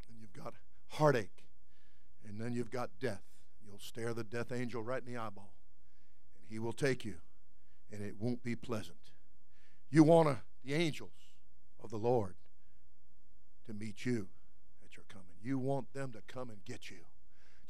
And 0.08 0.18
you've 0.20 0.32
got 0.32 0.54
heartache. 0.88 1.44
And 2.28 2.40
then 2.40 2.52
you've 2.52 2.70
got 2.70 2.90
death. 3.00 3.22
You'll 3.66 3.78
stare 3.78 4.12
the 4.12 4.24
death 4.24 4.52
angel 4.52 4.82
right 4.82 5.02
in 5.04 5.12
the 5.12 5.18
eyeball. 5.18 5.54
And 6.36 6.44
he 6.50 6.58
will 6.58 6.72
take 6.72 7.04
you. 7.04 7.16
And 7.90 8.02
it 8.02 8.16
won't 8.18 8.42
be 8.42 8.56
pleasant. 8.56 8.96
You 9.90 10.02
want 10.02 10.36
the 10.64 10.74
angels 10.74 11.10
of 11.82 11.90
the 11.90 11.96
Lord 11.96 12.34
to 13.66 13.72
meet 13.72 14.04
you 14.04 14.28
at 14.84 14.96
your 14.96 15.04
coming. 15.08 15.36
You 15.42 15.58
want 15.58 15.92
them 15.94 16.12
to 16.12 16.20
come 16.26 16.50
and 16.50 16.64
get 16.64 16.90
you. 16.90 16.98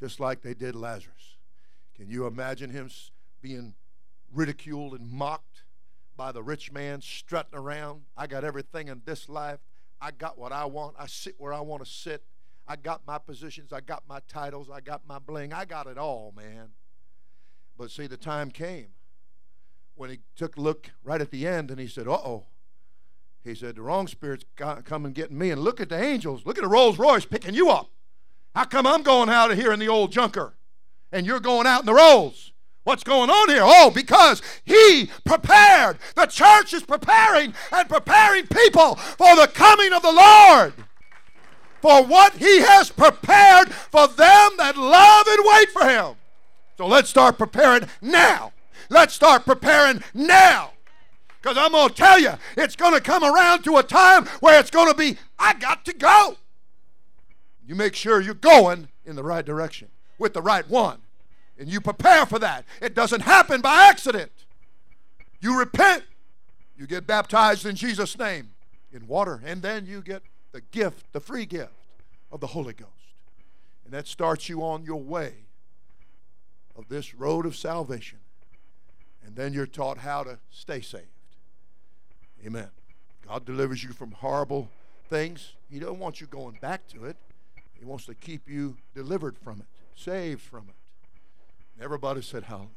Just 0.00 0.18
like 0.18 0.42
they 0.42 0.54
did 0.54 0.74
Lazarus. 0.74 1.36
Can 1.94 2.10
you 2.10 2.26
imagine 2.26 2.70
him 2.70 2.90
being 3.40 3.74
ridiculed 4.32 4.92
and 4.92 5.10
mocked 5.10 5.64
by 6.16 6.32
the 6.32 6.42
rich 6.42 6.72
man 6.72 7.00
strutting 7.00 7.58
around. 7.58 8.02
I 8.16 8.26
got 8.26 8.44
everything 8.44 8.88
in 8.88 9.02
this 9.04 9.28
life. 9.28 9.60
I 10.00 10.10
got 10.10 10.38
what 10.38 10.52
I 10.52 10.64
want. 10.64 10.96
I 10.98 11.06
sit 11.06 11.34
where 11.38 11.52
I 11.52 11.60
want 11.60 11.84
to 11.84 11.90
sit. 11.90 12.22
I 12.68 12.76
got 12.76 13.06
my 13.06 13.18
positions. 13.18 13.72
I 13.72 13.80
got 13.80 14.02
my 14.08 14.20
titles. 14.28 14.68
I 14.72 14.80
got 14.80 15.06
my 15.06 15.18
bling. 15.18 15.52
I 15.52 15.64
got 15.64 15.86
it 15.86 15.98
all, 15.98 16.32
man. 16.36 16.70
But 17.78 17.90
see, 17.90 18.06
the 18.06 18.16
time 18.16 18.50
came 18.50 18.88
when 19.94 20.10
he 20.10 20.18
took 20.34 20.56
a 20.56 20.60
look 20.60 20.90
right 21.02 21.20
at 21.20 21.30
the 21.30 21.46
end 21.46 21.70
and 21.70 21.80
he 21.80 21.86
said, 21.86 22.08
uh 22.08 22.12
oh. 22.12 22.46
He 23.44 23.54
said, 23.54 23.76
the 23.76 23.82
wrong 23.82 24.08
spirit's 24.08 24.44
come 24.56 25.04
and 25.04 25.14
getting 25.14 25.38
me. 25.38 25.50
And 25.50 25.62
look 25.62 25.80
at 25.80 25.88
the 25.88 26.02
angels. 26.02 26.44
Look 26.44 26.58
at 26.58 26.62
the 26.62 26.68
Rolls 26.68 26.98
Royce 26.98 27.24
picking 27.24 27.54
you 27.54 27.70
up. 27.70 27.90
How 28.56 28.64
come 28.64 28.86
I'm 28.86 29.02
going 29.02 29.28
out 29.28 29.50
of 29.50 29.58
here 29.58 29.72
in 29.72 29.78
the 29.78 29.88
old 29.88 30.10
junker 30.10 30.56
and 31.12 31.24
you're 31.24 31.40
going 31.40 31.66
out 31.66 31.80
in 31.80 31.86
the 31.86 31.94
Rolls? 31.94 32.52
What's 32.86 33.02
going 33.02 33.30
on 33.30 33.48
here? 33.48 33.64
Oh, 33.64 33.90
because 33.90 34.40
he 34.64 35.10
prepared. 35.24 35.98
The 36.14 36.26
church 36.26 36.72
is 36.72 36.84
preparing 36.84 37.52
and 37.72 37.88
preparing 37.88 38.46
people 38.46 38.94
for 38.94 39.34
the 39.34 39.50
coming 39.52 39.92
of 39.92 40.02
the 40.02 40.12
Lord. 40.12 40.72
For 41.82 42.04
what 42.04 42.34
he 42.34 42.60
has 42.60 42.90
prepared 42.90 43.74
for 43.74 44.06
them 44.06 44.52
that 44.58 44.76
love 44.76 45.26
and 45.26 45.44
wait 45.44 45.70
for 45.70 45.84
him. 45.84 46.14
So 46.78 46.86
let's 46.86 47.10
start 47.10 47.38
preparing 47.38 47.88
now. 48.00 48.52
Let's 48.88 49.14
start 49.14 49.44
preparing 49.44 50.04
now. 50.14 50.70
Because 51.42 51.58
I'm 51.58 51.72
going 51.72 51.88
to 51.88 51.94
tell 51.94 52.20
you, 52.20 52.34
it's 52.56 52.76
going 52.76 52.94
to 52.94 53.00
come 53.00 53.24
around 53.24 53.64
to 53.64 53.78
a 53.78 53.82
time 53.82 54.26
where 54.38 54.60
it's 54.60 54.70
going 54.70 54.92
to 54.92 54.96
be, 54.96 55.18
I 55.40 55.54
got 55.54 55.84
to 55.86 55.92
go. 55.92 56.36
You 57.66 57.74
make 57.74 57.96
sure 57.96 58.20
you're 58.20 58.34
going 58.34 58.90
in 59.04 59.16
the 59.16 59.24
right 59.24 59.44
direction 59.44 59.88
with 60.18 60.34
the 60.34 60.42
right 60.42 60.70
one. 60.70 61.00
And 61.58 61.68
you 61.68 61.80
prepare 61.80 62.26
for 62.26 62.38
that. 62.38 62.64
It 62.80 62.94
doesn't 62.94 63.22
happen 63.22 63.60
by 63.60 63.88
accident. 63.88 64.30
You 65.40 65.58
repent, 65.58 66.04
you 66.76 66.86
get 66.86 67.06
baptized 67.06 67.64
in 67.64 67.76
Jesus' 67.76 68.18
name 68.18 68.50
in 68.92 69.06
water, 69.06 69.42
and 69.44 69.62
then 69.62 69.86
you 69.86 70.02
get 70.02 70.22
the 70.52 70.60
gift, 70.60 71.12
the 71.12 71.20
free 71.20 71.46
gift 71.46 71.72
of 72.30 72.40
the 72.40 72.48
Holy 72.48 72.72
Ghost. 72.72 72.90
And 73.84 73.92
that 73.92 74.06
starts 74.06 74.48
you 74.48 74.62
on 74.62 74.84
your 74.84 75.00
way 75.00 75.34
of 76.76 76.88
this 76.88 77.14
road 77.14 77.46
of 77.46 77.56
salvation. 77.56 78.18
And 79.24 79.36
then 79.36 79.52
you're 79.52 79.66
taught 79.66 79.98
how 79.98 80.24
to 80.24 80.38
stay 80.50 80.80
saved. 80.80 81.04
Amen. 82.44 82.68
God 83.26 83.44
delivers 83.44 83.82
you 83.82 83.92
from 83.92 84.12
horrible 84.12 84.68
things. 85.08 85.54
He 85.70 85.78
don't 85.78 85.98
want 85.98 86.20
you 86.20 86.26
going 86.26 86.58
back 86.60 86.86
to 86.88 87.04
it. 87.04 87.16
He 87.78 87.84
wants 87.84 88.06
to 88.06 88.14
keep 88.14 88.48
you 88.48 88.76
delivered 88.94 89.36
from 89.38 89.60
it, 89.60 89.66
saved 89.94 90.40
from 90.40 90.64
it. 90.68 90.74
Everybody 91.80 92.22
said 92.22 92.44
hallelujah. 92.44 92.70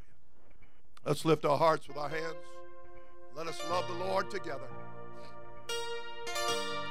Let's 1.06 1.24
lift 1.24 1.44
our 1.46 1.56
hearts 1.56 1.88
with 1.88 1.96
our 1.96 2.08
hands. 2.08 2.34
Let 3.34 3.46
us 3.46 3.58
love 3.70 3.86
the 3.88 4.04
Lord 4.04 4.30
together. 4.30 4.68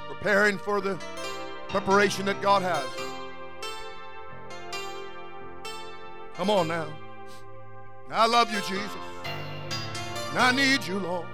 Preparing 0.07 0.57
for 0.57 0.82
the 0.82 0.97
preparation 1.68 2.26
that 2.26 2.41
God 2.41 2.64
has. 2.64 2.86
Come 6.34 6.49
on 6.49 6.68
now. 6.68 6.88
I 8.12 8.26
love 8.26 8.51
you, 8.51 8.60
Jesus. 8.62 8.89
And 10.32 10.39
I 10.39 10.51
need 10.51 10.88
you, 10.88 10.97
Lord. 10.97 11.28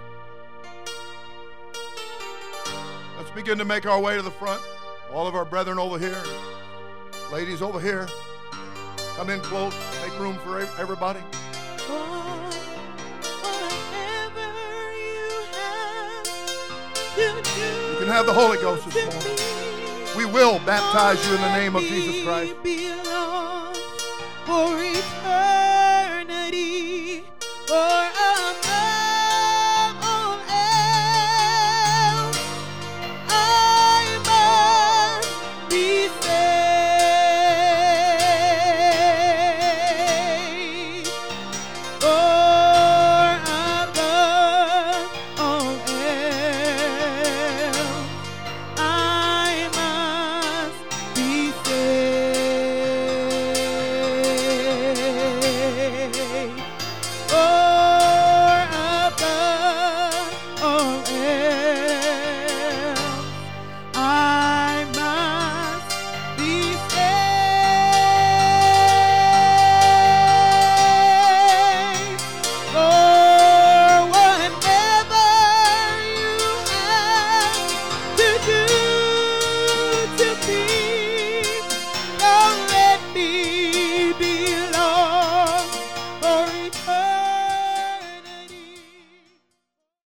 Let's 3.17 3.32
begin 3.32 3.57
to 3.59 3.65
make 3.65 3.86
our 3.86 3.99
way 3.99 4.17
to 4.17 4.21
the 4.21 4.32
front. 4.32 4.61
All 5.13 5.26
of 5.26 5.36
our 5.36 5.45
brethren 5.45 5.80
over 5.80 5.97
here, 5.97 6.21
ladies 7.32 7.61
over 7.61 7.80
here. 7.80 8.07
Come 9.15 9.30
in 9.30 9.39
close. 9.39 9.73
Make 10.16 10.24
room 10.24 10.38
for 10.45 10.59
everybody. 10.80 11.20
You 17.18 17.97
can 17.99 18.07
have 18.07 18.26
the 18.26 18.34
Holy 18.34 18.57
Ghost 18.59 18.89
this 18.89 18.95
morning. 18.95 20.18
We 20.18 20.26
will 20.32 20.59
baptize 20.59 21.26
you 21.28 21.36
in 21.36 21.41
the 21.41 21.53
name 21.57 21.76
of 21.76 21.82
Jesus 21.84 22.24
Christ. 22.24 22.55